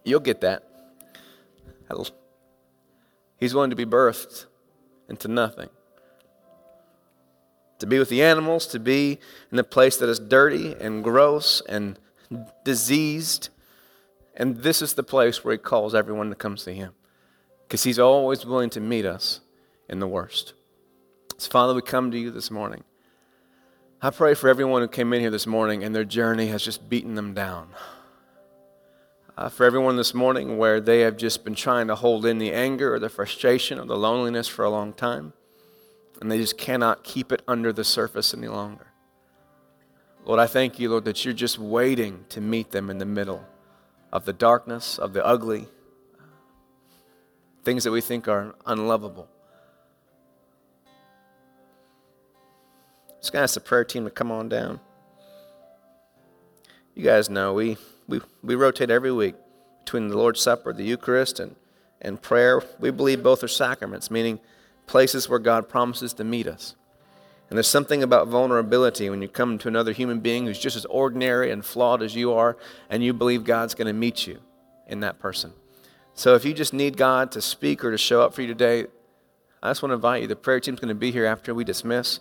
You'll 0.04 0.20
get 0.20 0.42
that. 0.42 0.64
He's 3.40 3.54
going 3.54 3.72
to 3.72 3.76
be 3.76 3.86
birthed 3.86 4.46
into 5.10 5.28
nothing. 5.28 5.70
To 7.80 7.88
be 7.88 7.98
with 7.98 8.10
the 8.10 8.22
animals, 8.22 8.68
to 8.68 8.80
be 8.80 9.18
in 9.52 9.58
a 9.58 9.64
place 9.64 9.98
that 9.98 10.08
is 10.08 10.20
dirty 10.20 10.76
and 10.80 11.04
gross 11.04 11.64
and 11.68 11.98
diseased. 12.64 13.50
And 14.40 14.58
this 14.58 14.82
is 14.82 14.94
the 14.94 15.04
place 15.04 15.44
where 15.44 15.52
He 15.52 15.60
calls 15.60 15.94
everyone 15.94 16.30
to 16.30 16.36
come 16.36 16.58
see 16.58 16.74
Him. 16.74 16.94
Because 17.68 17.84
He's 17.84 18.00
always 18.00 18.46
willing 18.46 18.72
to 18.72 18.80
meet 18.80 19.06
us 19.06 19.42
in 19.88 20.00
the 20.00 20.08
worst. 20.08 20.54
So, 21.38 21.52
Father, 21.52 21.76
we 21.76 21.84
come 21.84 22.10
to 22.10 22.18
you 22.18 22.32
this 22.32 22.50
morning. 22.50 22.84
I 24.02 24.10
pray 24.10 24.34
for 24.34 24.50
everyone 24.50 24.82
who 24.82 24.88
came 24.88 25.14
in 25.14 25.22
here 25.22 25.30
this 25.30 25.46
morning 25.46 25.84
and 25.84 25.94
their 25.94 26.06
journey 26.06 26.48
has 26.48 26.64
just 26.64 26.90
beaten 26.90 27.14
them 27.14 27.36
down 27.36 27.76
uh, 29.40 29.48
for 29.48 29.66
everyone 29.66 29.96
this 29.96 30.14
morning 30.14 30.58
where 30.58 30.82
they 30.82 31.00
have 31.00 31.16
just 31.16 31.46
been 31.46 31.56
trying 31.56 31.88
to 31.88 31.96
hold 31.96 32.26
in 32.26 32.40
the 32.40 32.52
anger 32.52 32.94
or 32.94 33.00
the 33.00 33.08
frustration 33.08 33.80
or 33.80 33.86
the 33.86 33.96
loneliness 33.96 34.50
for 34.50 34.66
a 34.66 34.70
long 34.70 34.92
time, 34.92 35.32
and 36.20 36.30
they 36.30 36.38
just 36.38 36.58
cannot 36.58 37.06
keep 37.06 37.32
it 37.32 37.42
under 37.48 37.72
the 37.72 37.86
surface 37.86 38.34
any 38.34 38.50
longer. 38.50 38.88
Lord, 40.26 40.42
I 40.42 40.46
thank 40.46 40.78
you, 40.78 40.90
Lord, 40.90 41.06
that 41.06 41.24
you're 41.24 41.34
just 41.34 41.58
waiting 41.58 42.26
to 42.28 42.42
meet 42.42 42.72
them 42.72 42.90
in 42.90 42.98
the 42.98 43.06
middle 43.06 43.48
of 44.12 44.26
the 44.26 44.34
darkness, 44.34 44.98
of 44.98 45.14
the 45.14 45.26
ugly. 45.26 45.68
things 47.64 47.84
that 47.84 47.92
we 47.92 48.02
think 48.02 48.28
are 48.28 48.56
unlovable. 48.66 49.28
Just 53.20 53.34
going 53.34 53.42
to 53.42 53.44
ask 53.44 53.54
the 53.54 53.60
prayer 53.60 53.84
team 53.84 54.06
to 54.06 54.10
come 54.10 54.32
on 54.32 54.50
down. 54.50 54.80
You 56.96 57.04
guys 57.04 57.30
know 57.30 57.54
we, 57.54 57.78
we, 58.08 58.22
we 58.42 58.56
rotate 58.56 58.90
every 58.90 59.12
week 59.12 59.36
between 59.86 60.08
the 60.08 60.18
Lord's 60.18 60.42
Supper, 60.42 60.74
the 60.74 60.84
Eucharist, 60.84 61.40
and, 61.40 61.56
and 62.02 62.22
prayer. 62.22 62.62
We 62.80 62.92
believe 62.92 63.22
both 63.22 63.44
are 63.44 63.48
sacraments, 63.48 64.10
meaning 64.10 64.40
places 64.88 65.30
where 65.30 65.40
God 65.40 65.70
promises 65.70 66.14
to 66.14 66.24
meet 66.24 66.48
us. 66.48 66.76
And 67.50 67.58
there's 67.58 67.68
something 67.68 68.04
about 68.04 68.28
vulnerability 68.28 69.10
when 69.10 69.22
you 69.22 69.28
come 69.28 69.58
to 69.58 69.68
another 69.68 69.92
human 69.92 70.20
being 70.20 70.46
who's 70.46 70.60
just 70.60 70.76
as 70.76 70.86
ordinary 70.86 71.52
and 71.52 71.66
flawed 71.66 72.04
as 72.04 72.16
you 72.16 72.32
are, 72.32 72.58
and 72.90 73.04
you 73.04 73.12
believe 73.12 73.44
God's 73.44 73.74
going 73.74 73.88
to 73.88 73.94
meet 73.94 74.28
you 74.28 74.40
in 74.88 75.00
that 75.00 75.20
person. 75.20 75.54
So 76.14 76.36
if 76.36 76.46
you 76.46 76.54
just 76.54 76.74
need 76.74 76.96
God 76.96 77.32
to 77.32 77.42
speak 77.42 77.84
or 77.84 77.92
to 77.92 77.98
show 77.98 78.22
up 78.22 78.34
for 78.34 78.42
you 78.42 78.48
today, 78.48 78.86
I 79.64 79.70
just 79.72 79.82
want 79.82 79.92
to 79.92 79.96
invite 79.96 80.22
you. 80.22 80.28
The 80.28 80.36
prayer 80.36 80.60
team's 80.60 80.80
going 80.80 80.90
to 80.90 80.96
be 80.96 81.12
here 81.12 81.26
after 81.26 81.54
we 81.56 81.64
dismiss. 81.64 82.20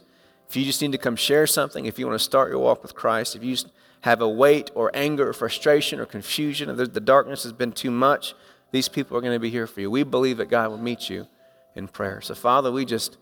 If 0.48 0.56
you 0.56 0.64
just 0.64 0.80
need 0.80 0.92
to 0.92 0.98
come 0.98 1.14
share 1.14 1.46
something, 1.46 1.84
if 1.84 1.98
you 1.98 2.06
want 2.06 2.18
to 2.18 2.24
start 2.24 2.50
your 2.50 2.60
walk 2.60 2.82
with 2.82 2.94
Christ, 2.94 3.36
if 3.36 3.44
you 3.44 3.56
have 4.02 4.22
a 4.22 4.28
weight 4.28 4.70
or 4.74 4.90
anger 4.94 5.28
or 5.28 5.32
frustration 5.34 6.00
or 6.00 6.06
confusion, 6.06 6.70
or 6.70 6.86
the 6.86 7.00
darkness 7.00 7.42
has 7.42 7.52
been 7.52 7.72
too 7.72 7.90
much, 7.90 8.34
these 8.70 8.88
people 8.88 9.16
are 9.16 9.20
going 9.20 9.34
to 9.34 9.40
be 9.40 9.50
here 9.50 9.66
for 9.66 9.80
you. 9.80 9.90
We 9.90 10.04
believe 10.04 10.38
that 10.38 10.48
God 10.48 10.70
will 10.70 10.78
meet 10.78 11.10
you 11.10 11.26
in 11.74 11.88
prayer. 11.88 12.20
So, 12.20 12.34
Father, 12.34 12.72
we 12.72 12.84
just 12.84 13.18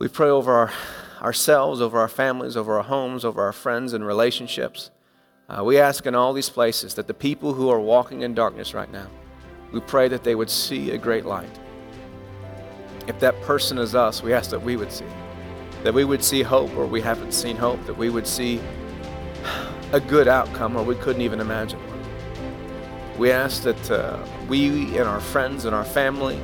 we 0.00 0.08
pray 0.08 0.30
over 0.30 0.52
our, 0.54 0.72
ourselves, 1.20 1.82
over 1.82 1.98
our 1.98 2.08
families, 2.08 2.56
over 2.56 2.78
our 2.78 2.82
homes, 2.82 3.22
over 3.22 3.44
our 3.44 3.52
friends 3.52 3.92
and 3.92 4.04
relationships. 4.04 4.90
Uh, 5.46 5.62
we 5.62 5.78
ask 5.78 6.06
in 6.06 6.14
all 6.14 6.32
these 6.32 6.48
places 6.48 6.94
that 6.94 7.06
the 7.06 7.12
people 7.12 7.52
who 7.52 7.68
are 7.68 7.78
walking 7.78 8.22
in 8.22 8.32
darkness 8.32 8.72
right 8.72 8.90
now, 8.90 9.06
we 9.72 9.80
pray 9.80 10.08
that 10.08 10.24
they 10.24 10.34
would 10.34 10.48
see 10.48 10.92
a 10.92 10.98
great 10.98 11.26
light. 11.26 11.50
If 13.08 13.20
that 13.20 13.38
person 13.42 13.76
is 13.76 13.94
us, 13.94 14.22
we 14.22 14.32
ask 14.32 14.50
that 14.50 14.62
we 14.62 14.76
would 14.76 14.90
see. 14.90 15.04
That 15.82 15.92
we 15.92 16.04
would 16.04 16.24
see 16.24 16.42
hope 16.42 16.72
where 16.72 16.86
we 16.86 17.02
haven't 17.02 17.32
seen 17.32 17.56
hope, 17.56 17.84
that 17.84 17.98
we 17.98 18.08
would 18.08 18.26
see 18.26 18.58
a 19.92 20.00
good 20.00 20.28
outcome 20.28 20.74
where 20.74 20.84
we 20.84 20.94
couldn't 20.94 21.22
even 21.22 21.40
imagine 21.40 21.78
one. 21.78 23.18
We 23.18 23.32
ask 23.32 23.64
that 23.64 23.90
uh, 23.90 24.18
we 24.48 24.96
and 24.96 25.06
our 25.06 25.20
friends 25.20 25.66
and 25.66 25.74
our 25.74 25.84
family 25.84 26.40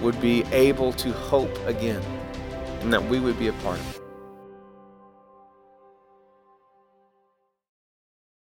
would 0.00 0.18
be 0.22 0.44
able 0.44 0.94
to 0.94 1.12
hope 1.12 1.54
again 1.66 2.02
and 2.84 2.92
that 2.92 3.02
we 3.08 3.18
would 3.18 3.38
be 3.38 3.48
a 3.48 3.52
part 3.54 3.78
of. 3.78 3.93